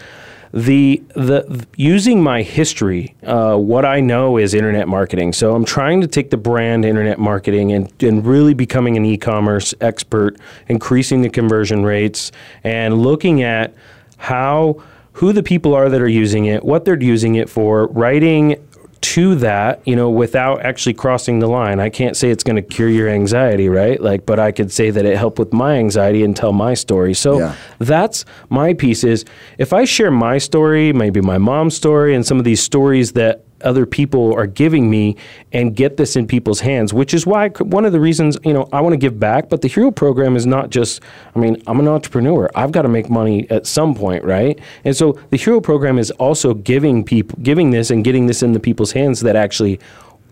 [0.54, 5.32] The the using my history, uh, what I know is internet marketing.
[5.32, 9.74] So I'm trying to take the brand internet marketing and, and really becoming an e-commerce
[9.80, 10.38] expert,
[10.68, 12.34] increasing the conversion rates,
[12.66, 13.74] and looking at
[14.18, 14.84] how
[15.14, 18.56] who the people are that are using it, what they're using it for, writing
[19.02, 21.80] to that, you know, without actually crossing the line.
[21.80, 24.00] I can't say it's going to cure your anxiety, right?
[24.02, 27.14] Like, but I could say that it helped with my anxiety and tell my story.
[27.14, 27.56] So Yeah.
[27.80, 29.26] that's my piece is
[29.58, 33.44] if I share my story, maybe my mom's story, and some of these stories that
[33.64, 35.16] other people are giving me
[35.52, 38.68] and get this in people's hands, which is why one of the reasons, you know,
[38.72, 41.02] I want to give back, but the Hero program is not just,
[41.36, 42.50] I mean, I'm an entrepreneur.
[42.56, 44.60] I've got to make money at some point, right?
[44.84, 48.54] And so the Hero program is also giving people, giving this and getting this in
[48.54, 49.80] the people's hands that actually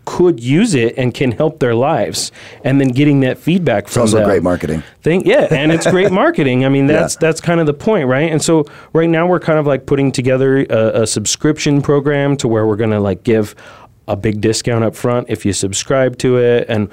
[0.09, 2.31] could use it and can help their lives,
[2.63, 4.25] and then getting that feedback It's from also them.
[4.27, 4.81] great marketing.
[5.03, 6.65] Thing, yeah, and it's great marketing.
[6.65, 8.31] I mean, that's that's kind of the point, right?
[8.31, 12.47] And so right now we're kind of like putting together a, a subscription program to
[12.47, 13.53] where we're going to like give
[14.09, 16.89] a big discount up front if you subscribe to it and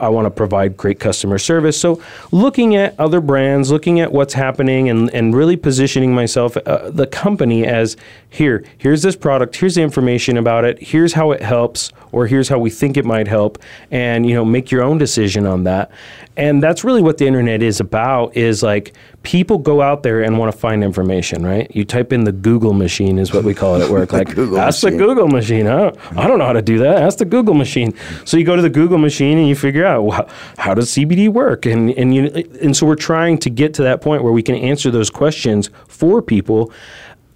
[0.00, 1.78] I want to provide great customer service.
[1.78, 2.02] So
[2.32, 7.06] looking at other brands, looking at what's happening and, and really positioning myself uh, the
[7.06, 7.98] company as
[8.30, 12.48] here, here's this product, here's the information about it, here's how it helps or here's
[12.48, 13.58] how we think it might help
[13.90, 15.90] and you know make your own decision on that.
[16.36, 18.94] And that's really what the internet is about is like
[19.24, 21.68] people go out there and want to find information, right?
[21.74, 24.04] You type in the Google machine is what we call it at work.
[24.14, 24.98] Like Google that's machine.
[24.98, 25.66] the Google machine.
[25.66, 27.00] I don't, I don't know how to do that.
[27.00, 27.94] That's the Google machine.
[28.24, 31.28] So you go to the Google machine and you figure out well, how does CBD
[31.28, 32.26] work, and and you
[32.62, 35.70] and so we're trying to get to that point where we can answer those questions
[35.88, 36.70] for people.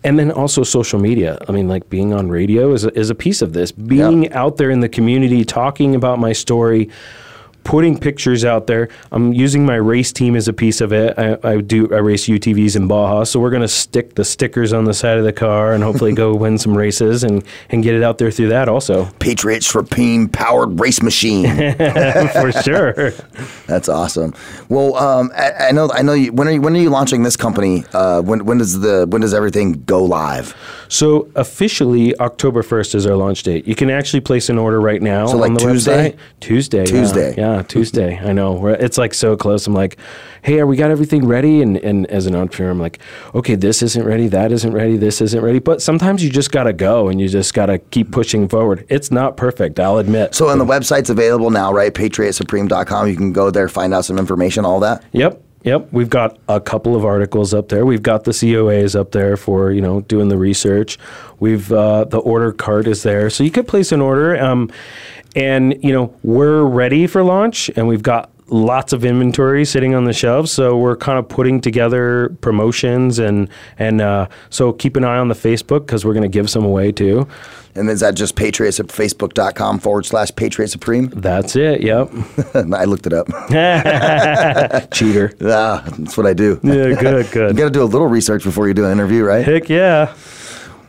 [0.04, 1.38] And then also social media.
[1.48, 3.72] I mean, like being on radio is a, is a piece of this.
[3.72, 6.88] Being out there in the community, talking about my story,
[7.68, 8.88] putting pictures out there.
[9.12, 11.12] I'm using my race team as a piece of it.
[11.18, 14.86] I, I do I race UTVs in Baja, so we're gonna stick the stickers on
[14.86, 18.02] the side of the car and hopefully go win some races and and get it
[18.02, 19.04] out there through that also.
[19.18, 21.44] Patriot Supreme powered race machine.
[22.32, 23.10] For sure.
[23.66, 24.34] That's awesome.
[24.70, 25.90] Well, um, I, I know.
[25.92, 26.14] I know.
[26.14, 27.84] You, when are you, when are you launching this company?
[27.92, 30.56] Uh, when when does the when does everything go live?
[30.88, 33.68] So officially, October first is our launch date.
[33.68, 36.12] You can actually place an order right now So, like on the Tuesday?
[36.12, 36.18] website.
[36.40, 36.78] Tuesday.
[36.78, 36.84] yeah.
[36.86, 37.57] Tuesday.
[37.58, 38.18] Yeah, Tuesday.
[38.18, 38.52] I know.
[38.52, 39.66] We're, it's like so close.
[39.66, 39.96] I'm like,
[40.42, 41.62] hey, are we got everything ready?
[41.62, 43.00] And and as an entrepreneur, I'm like,
[43.34, 45.58] okay, this isn't ready, that isn't ready, this isn't ready.
[45.58, 48.86] But sometimes you just gotta go and you just gotta keep pushing forward.
[48.88, 50.34] It's not perfect, I'll admit.
[50.34, 51.92] So, and the website's available now, right?
[51.92, 53.08] PatriotSupreme.com.
[53.08, 55.04] You can go there, find out some information, all that.
[55.12, 55.42] Yep.
[55.68, 57.84] Yep, we've got a couple of articles up there.
[57.84, 60.98] We've got the COAs up there for you know doing the research.
[61.40, 64.42] We've uh, the order cart is there, so you could place an order.
[64.42, 64.72] Um,
[65.36, 70.04] and you know we're ready for launch, and we've got lots of inventory sitting on
[70.04, 70.50] the shelves.
[70.50, 75.28] So we're kind of putting together promotions and and uh, so keep an eye on
[75.28, 77.28] the Facebook because we're going to give some away too.
[77.74, 81.08] And is that just Patriots at Facebook.com forward slash Patriot Supreme?
[81.10, 81.80] That's it.
[81.80, 82.10] Yep.
[82.74, 83.28] I looked it up.
[84.92, 85.32] Cheater.
[85.42, 86.58] Ah, that's what I do.
[86.64, 87.50] Yeah, good, good.
[87.52, 89.44] You got to do a little research before you do an interview, right?
[89.44, 90.12] Heck yeah.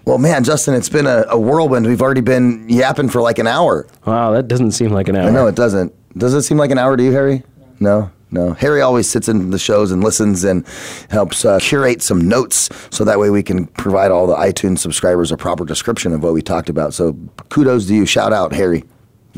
[0.05, 1.86] Well, man, Justin, it's been a, a whirlwind.
[1.86, 3.86] We've already been yapping for like an hour.
[4.05, 5.28] Wow, that doesn't seem like an hour.
[5.28, 5.93] I know it doesn't.
[6.18, 7.43] Does it seem like an hour to you, Harry?
[7.80, 8.53] No, no.
[8.53, 10.65] Harry always sits in the shows and listens and
[11.09, 15.32] helps uh, curate some notes so that way we can provide all the iTunes subscribers
[15.32, 16.93] a proper description of what we talked about.
[16.93, 17.17] So
[17.49, 18.05] kudos to you.
[18.05, 18.84] Shout out, Harry.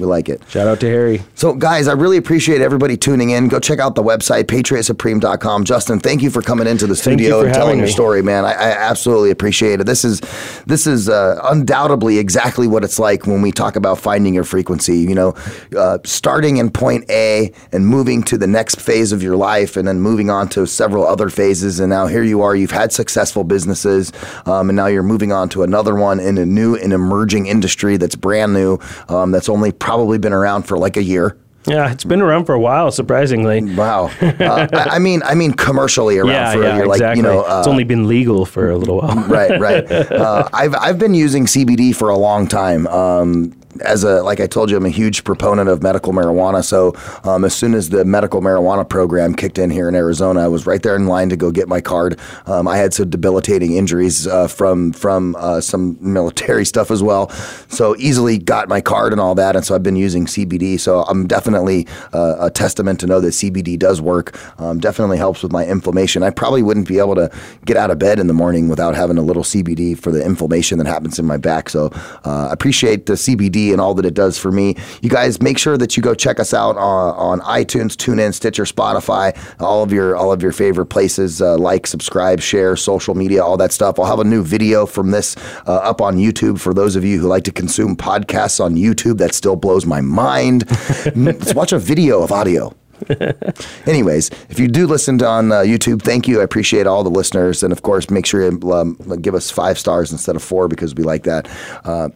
[0.02, 0.42] We like it.
[0.50, 1.22] Shout out to Harry.
[1.36, 3.50] So, guys, I really appreciate everybody tuning in.
[3.50, 5.64] Go check out the website, patriotsupreme.com.
[5.64, 8.44] Justin, thank you for coming into the studio and telling having your story, man.
[8.44, 9.86] I, I absolutely appreciate it.
[9.86, 10.22] This is
[10.66, 14.98] this is uh, undoubtedly exactly what it's like when we talk about finding your frequency.
[14.98, 15.36] You know,
[15.78, 19.88] uh, starting in point A and moving to the next phase of your life, and
[19.88, 21.80] then moving on to several other phases.
[21.80, 22.56] And now here you are.
[22.56, 24.12] You've had successful businesses,
[24.48, 27.98] um, and now you're moving on to another one in a new and emerging industry
[27.98, 28.80] that's brand new.
[29.10, 31.38] Um, that's only probably been around for like a year.
[31.68, 33.62] Yeah, it's been around for a while, surprisingly.
[33.62, 34.10] Wow.
[34.42, 36.88] Uh, I, I mean, I mean commercially around yeah, for yeah, a year.
[36.88, 37.18] Like exactly.
[37.18, 39.28] you know, uh, it's only been legal for a little while.
[39.28, 39.92] right, right.
[40.12, 42.88] Uh, I've I've been using CBD for a long time.
[42.88, 46.64] Um, as a like I told you, I'm a huge proponent of medical marijuana.
[46.64, 46.94] So
[47.24, 50.66] um, as soon as the medical marijuana program kicked in here in Arizona, I was
[50.66, 52.20] right there in line to go get my card.
[52.46, 57.30] Um, I had some debilitating injuries uh, from from uh, some military stuff as well,
[57.70, 59.56] so easily got my card and all that.
[59.56, 60.80] And so I've been using CBD.
[60.80, 64.38] So I'm definitely uh, a testament to know that CBD does work.
[64.60, 66.24] Um, definitely helps with my inflammation.
[66.24, 67.32] I probably wouldn't be able to
[67.66, 70.78] get out of bed in the morning without having a little CBD for the inflammation
[70.80, 71.70] that happens in my back.
[71.70, 71.92] So
[72.26, 74.76] uh, I appreciate the CBD and all that it does for me.
[75.02, 78.64] You guys make sure that you go check us out on, on iTunes, TuneIn, Stitcher,
[78.64, 81.42] Spotify, all of your all of your favorite places.
[81.42, 84.00] Uh, like, subscribe, share, social media, all that stuff.
[84.00, 85.36] I'll have a new video from this
[85.68, 89.18] uh, up on YouTube for those of you who like to consume podcasts on YouTube.
[89.18, 90.66] That still blows my mind.
[91.16, 92.76] Let's watch a video of audio.
[93.86, 96.42] Anyways, if you do listen to on uh, YouTube, thank you.
[96.42, 99.78] I appreciate all the listeners, and of course, make sure you um, give us five
[99.78, 101.50] stars instead of four because we like that.
[101.84, 102.10] Uh,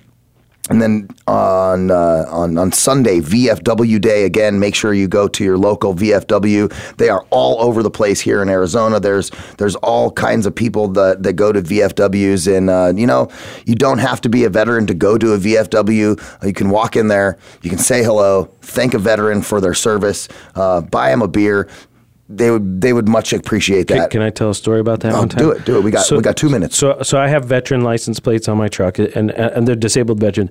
[0.69, 4.59] and then on, uh, on on Sunday, VFW Day again.
[4.59, 6.95] Make sure you go to your local VFW.
[6.97, 8.99] They are all over the place here in Arizona.
[8.99, 13.29] There's there's all kinds of people that, that go to VFWs, and uh, you know
[13.65, 16.43] you don't have to be a veteran to go to a VFW.
[16.43, 20.27] You can walk in there, you can say hello, thank a veteran for their service,
[20.55, 21.69] uh, buy them a beer.
[22.27, 24.09] They would they would much appreciate that.
[24.09, 25.39] can I tell a story about that Oh, one time?
[25.43, 25.83] do it, do it.
[25.83, 26.75] We got we got two minutes.
[26.75, 30.49] So, so I have veteran license plates on my truck, and and they're disabled veteran.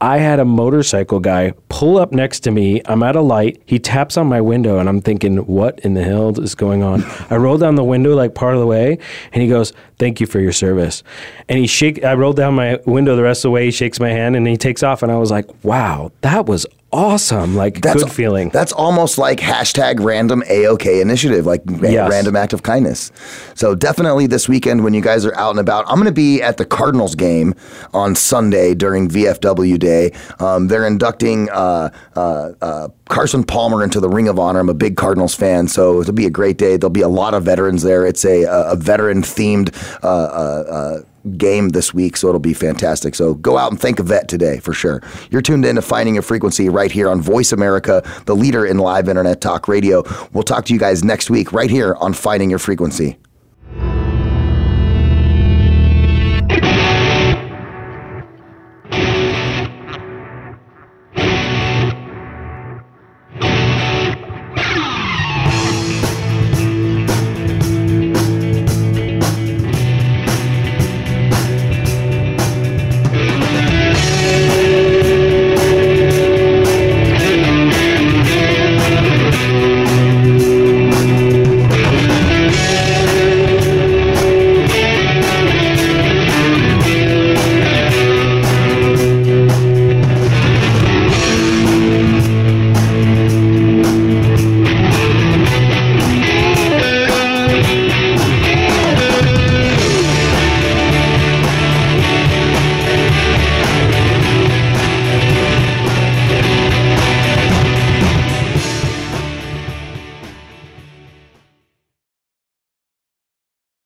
[0.00, 2.82] I had a motorcycle guy pull up next to me.
[2.84, 3.62] I'm at a light.
[3.64, 7.02] He taps on my window, and I'm thinking, what in the hell is going on?
[7.30, 8.98] I roll down the window like part of the way,
[9.32, 11.02] and he goes, "Thank you for your service."
[11.48, 12.04] And he shake.
[12.04, 13.64] I rolled down my window the rest of the way.
[13.64, 15.02] He shakes my hand, and he takes off.
[15.02, 17.54] And I was like, "Wow, that was awesome!
[17.56, 22.10] Like that's, good feeling." That's almost like hashtag random AOK initiative, like Yes.
[22.10, 23.10] random act of kindness.
[23.54, 26.40] So definitely this weekend when you guys are out and about, I'm going to be
[26.40, 27.54] at the Cardinals game
[27.92, 30.12] on Sunday during VFW Day.
[30.38, 34.60] Um, they're inducting uh, uh, uh, Carson Palmer into the Ring of Honor.
[34.60, 36.76] I'm a big Cardinals fan, so it'll be a great day.
[36.76, 38.06] There'll be a lot of veterans there.
[38.06, 39.74] It's a, a, a veteran themed.
[41.38, 43.14] Game this week, so it'll be fantastic.
[43.14, 45.02] So go out and thank a vet today for sure.
[45.30, 48.78] You're tuned in to Finding Your Frequency right here on Voice America, the leader in
[48.78, 50.02] live internet talk radio.
[50.32, 53.16] We'll talk to you guys next week right here on Finding Your Frequency.